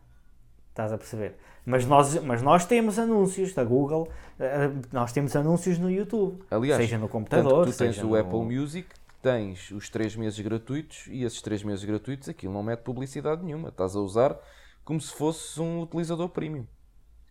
[0.71, 1.37] Estás a perceber?
[1.67, 4.09] Mas nós, mas nós temos anúncios da Google,
[4.41, 6.43] eh, nós temos anúncios no YouTube.
[6.51, 8.17] Aliás, seja no computador, tu tens o no...
[8.17, 8.89] Apple Music,
[9.23, 13.69] tens os 3 meses gratuitos e esses 3 meses gratuitos aquilo não mete publicidade nenhuma.
[13.69, 14.37] Estás a usar
[14.85, 16.67] como se fosse um utilizador premium.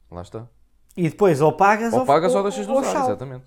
[0.09, 0.47] Lá está.
[0.95, 3.45] E depois ou pagas Ou pagas ou, ou deixas de usar, exatamente.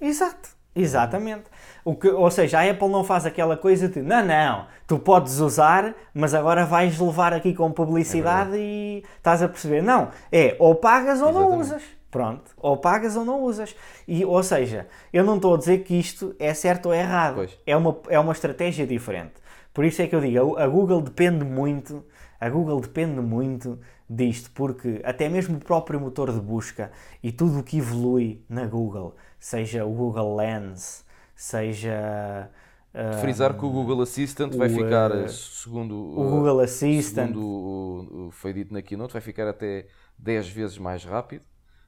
[0.00, 1.44] Exato, exatamente.
[1.84, 5.40] O que, ou seja, a Apple não faz aquela coisa de não, não, tu podes
[5.40, 9.82] usar, mas agora vais levar aqui com publicidade e estás a perceber.
[9.82, 11.66] Não, é ou pagas ou não Exatamente.
[11.66, 11.97] usas.
[12.10, 13.76] Pronto, ou pagas ou não usas.
[14.06, 17.34] E, ou seja, eu não estou a dizer que isto é certo ou errado.
[17.36, 17.58] Pois.
[17.66, 19.34] É uma, é uma estratégia diferente.
[19.74, 22.04] Por isso é que eu digo, a Google depende muito,
[22.40, 23.78] a Google depende muito
[24.08, 26.90] disto, porque até mesmo o próprio motor de busca
[27.22, 31.04] e tudo o que evolui na Google, seja o Google Lens,
[31.36, 32.50] seja
[32.94, 37.40] ah, Frisar que o Google Assistant vai o, ficar, eh, segundo, o Google Assistant, segundo
[37.40, 39.86] o, o- foi dito na Keynote, vai ficar até
[40.18, 41.44] 10 vezes mais rápido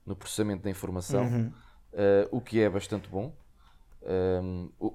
[0.06, 1.52] no processamento da informação, Uhum.
[1.92, 3.32] eh, o que é bastante bom.
[4.02, 4.94] Um, o-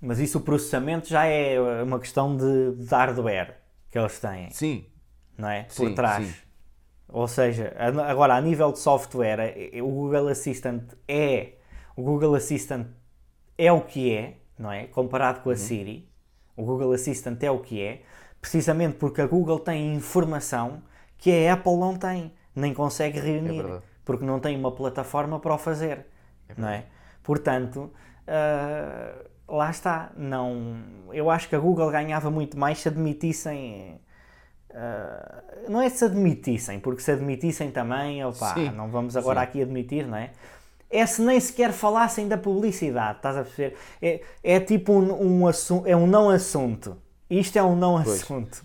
[0.00, 3.56] mas isso o processamento já é uma questão de, de hardware
[3.90, 4.50] que eles têm.
[4.50, 4.86] sim,
[5.36, 5.66] não é?
[5.68, 6.26] Sim, Por trás.
[6.26, 6.34] sim.
[7.08, 7.74] Ou seja,
[8.08, 9.38] agora a nível de software,
[9.74, 11.54] eh, o Google Assistant é
[11.96, 12.88] o Google Assistant
[13.56, 14.86] é o que é, não é?
[14.88, 15.44] Comparado Uhum.
[15.44, 16.08] com a Siri,
[16.56, 18.02] o Google Assistant é o que é,
[18.40, 20.82] precisamente porque a Google tem informação
[21.18, 23.82] que a Apple não tem, nem consegue reunir, É.
[24.04, 26.06] porque não tem uma plataforma para o fazer,
[26.56, 26.84] não é?
[27.22, 27.90] Portanto,
[28.26, 29.14] ah,
[29.48, 30.82] lá está, não,
[31.12, 34.00] eu acho que a Google ganhava muito mais se admitissem
[34.74, 39.44] ah, não é se admitissem, porque se admitissem também, opá, Sim, não vamos agora sim.
[39.44, 40.32] aqui admitir, não é?
[40.90, 43.76] É se nem sequer falassem da publicidade, estás a perceber?
[44.02, 46.96] É, é tipo um, um assunto, é um não assunto.
[47.28, 48.22] Isto é um não Pois.
[48.22, 48.64] assunto.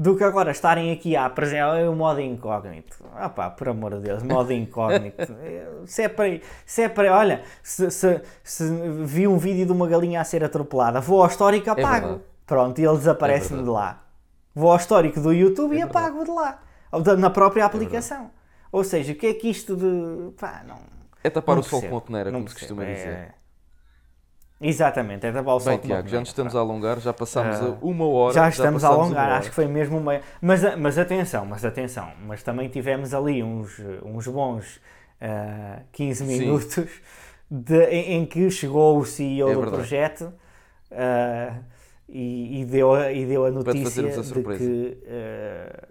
[0.00, 3.04] Do que agora estarem aqui a apresentar é o modo incógnito.
[3.14, 5.36] Ah pá, por amor de Deus, modo incógnito.
[5.84, 8.64] se é para, se é para olha, se, se, se
[9.04, 12.06] vi um vídeo de uma galinha a ser atropelada, vou ao histórico e apago.
[12.06, 12.20] verdade.
[12.46, 14.02] Pronto, e ele desaparece-me É de lá.
[14.54, 15.80] Vou ao histórico do YouTube e.
[15.80, 16.62] É apago de lá.
[17.18, 18.30] Na própria aplicação.
[18.72, 20.32] Ou seja, o que é que isto de.
[20.40, 20.78] Pá, não.
[21.22, 23.34] É tapar não o sol com a peneira, como se costuma É- dizer.
[24.60, 27.84] Exatamente, é o sol Bem, Tiago, já nos estamos a alongar, já passámos Ah, a
[27.84, 28.34] uma hora.
[28.34, 30.20] Já estamos a passámos alongar, acho que foi mesmo uma.
[30.40, 34.78] Mas, a- mas atenção, mas atenção, mas também tivemos ali uns, uns bons
[35.18, 36.38] ah, 15 Sim.
[36.38, 36.86] minutos
[37.50, 39.76] de- em, em que chegou o CEO É do verdade.
[39.78, 40.32] projeto
[40.92, 41.54] ah,
[42.06, 44.98] e, e deu, a- e deu a notícia a de que.
[45.08, 45.88] ah,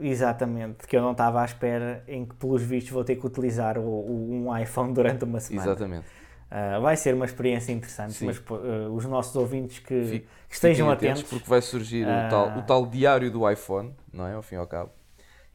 [0.00, 3.76] exatamente, que eu não estava à espera, em que pelos vistos vou ter que utilizar
[3.76, 5.66] o- o- um iPhone durante uma semana.
[5.66, 6.06] Exatamente.
[6.50, 8.26] Ah, vai ser uma experiência interessante, Sim.
[8.26, 11.30] mas ah, os nossos ouvintes que, Fique- que estejam Fiquem atentos.
[11.30, 12.28] porque vai surgir o, Ah.
[12.30, 14.32] tal, o tal diário do iPhone, não é?
[14.34, 14.90] Ao fim e ao cabo.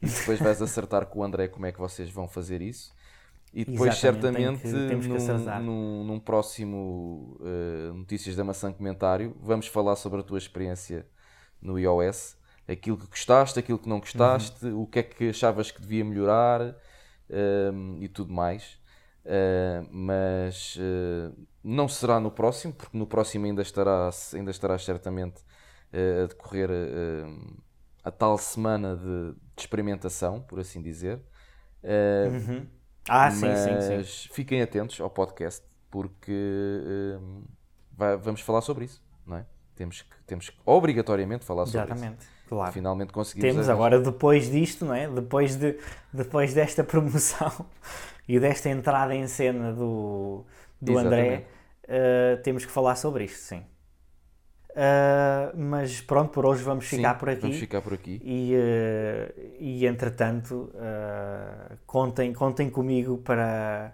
[0.01, 2.93] E depois vais acertar com o André como é que vocês vão fazer isso.
[3.53, 7.37] E depois, Exatamente, certamente, que- num, num- num próximo
[7.95, 11.05] Notícias da Maçã comentário, vamos falar sobre a tua experiência
[11.61, 12.35] no iOS.
[12.67, 14.81] Aquilo que gostaste, aquilo que não gostaste, Uhum.
[14.83, 16.75] o que é que achavas que devia melhorar
[17.99, 18.77] e tudo mais.
[19.25, 25.41] Uh, mas uh, não será no próximo, porque no próximo ainda estará, ainda estará certamente
[25.93, 26.69] uh, a decorrer
[28.03, 31.21] a tal semana de, de experimentação, por assim dizer.
[31.83, 32.67] Uh, Uhum.
[33.07, 33.97] Ah, sim, sim, sim.
[33.97, 35.61] mas fiquem atentos ao podcast,
[35.91, 36.31] porque
[37.91, 39.45] vai- vamos falar sobre isso, não é?
[39.75, 41.93] Temos que, temos que obrigatoriamente falar sobre isso.
[41.95, 42.71] Exatamente, claro.
[42.71, 43.51] Finalmente conseguimos.
[43.51, 45.09] Temos agora, depois disto, não é?
[45.09, 45.77] Depois, de,
[46.13, 47.51] depois desta promoção
[48.27, 50.45] e desta entrada em cena do,
[50.81, 51.45] do André,
[51.87, 53.63] eh, temos que falar sobre isto, sim.
[54.75, 57.41] Eh, mas pronto, por hoje vamos Sim, ficar por aqui.
[57.41, 58.19] Vamos ficar por aqui.
[58.23, 60.71] E, eh, e entretanto,
[61.85, 63.93] contem, contem comigo para,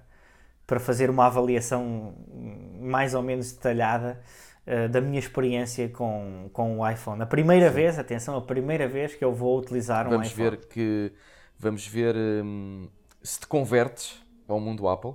[0.65, 2.13] para fazer uma avaliação
[2.79, 4.21] mais ou menos detalhada
[4.91, 7.21] da minha experiência com, com o iPhone.
[7.23, 10.51] A primeira vez, atenção, a primeira vez que eu vou utilizar um vamos iPhone.
[10.51, 11.11] ver que
[11.57, 12.87] vamos ver hum,
[13.21, 15.13] se te convertes ao mundo Apple.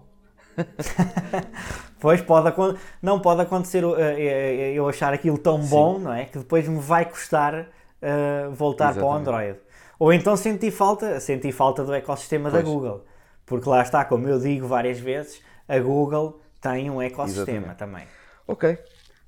[2.05, 2.53] Pois pode
[3.01, 6.27] não pode acontecer eh, eh, eu achar aquilo tão bom, não é?
[6.27, 7.67] Que depois me vai custar
[8.03, 9.29] eh, voltar para o Exatamente.
[9.29, 9.61] Android.
[9.99, 12.69] Ou então sentir falta, sentir falta do ecossistema da Pois.
[12.69, 13.07] Google.
[13.47, 17.79] Porque lá está, como eu digo várias vezes, a Google tem um ecossistema Exatamente.
[17.79, 18.07] também.
[18.47, 18.79] Ok.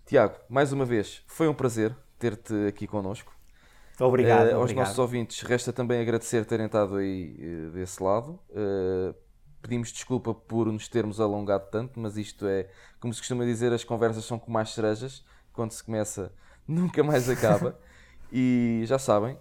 [0.05, 3.36] Tiago, mais uma vez, foi um prazer ter-te aqui connosco.
[4.01, 4.85] Obrigado, Eh, aos obrigado.
[4.85, 8.39] nossos ouvintes, resta também agradecer terem estado aí eh, desse lado.
[8.51, 9.15] Eh,
[9.63, 12.69] pedimos desculpa por nos termos alongado tanto, mas isto é,
[13.01, 16.33] como se costuma dizer, as conversas são como as cerejas, quando se começa
[16.69, 17.79] nunca mais acaba.
[18.31, 19.39] e já sabem,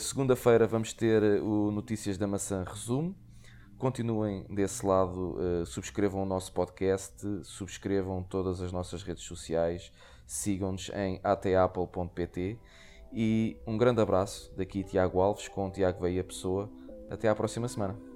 [0.00, 3.14] segunda-feira vamos ter o Notícias da Maçã Resumo.
[3.78, 7.14] Continuem desse lado, subscrevam o nosso podcast,
[7.44, 9.90] subscrevam todas as nossas redes sociais,
[10.26, 12.58] sigam-nos em atapple.pt
[13.12, 16.70] e um grande abraço daqui Tiago Alves com Tiago Veia Pessoa.
[17.10, 18.09] Até à próxima semana.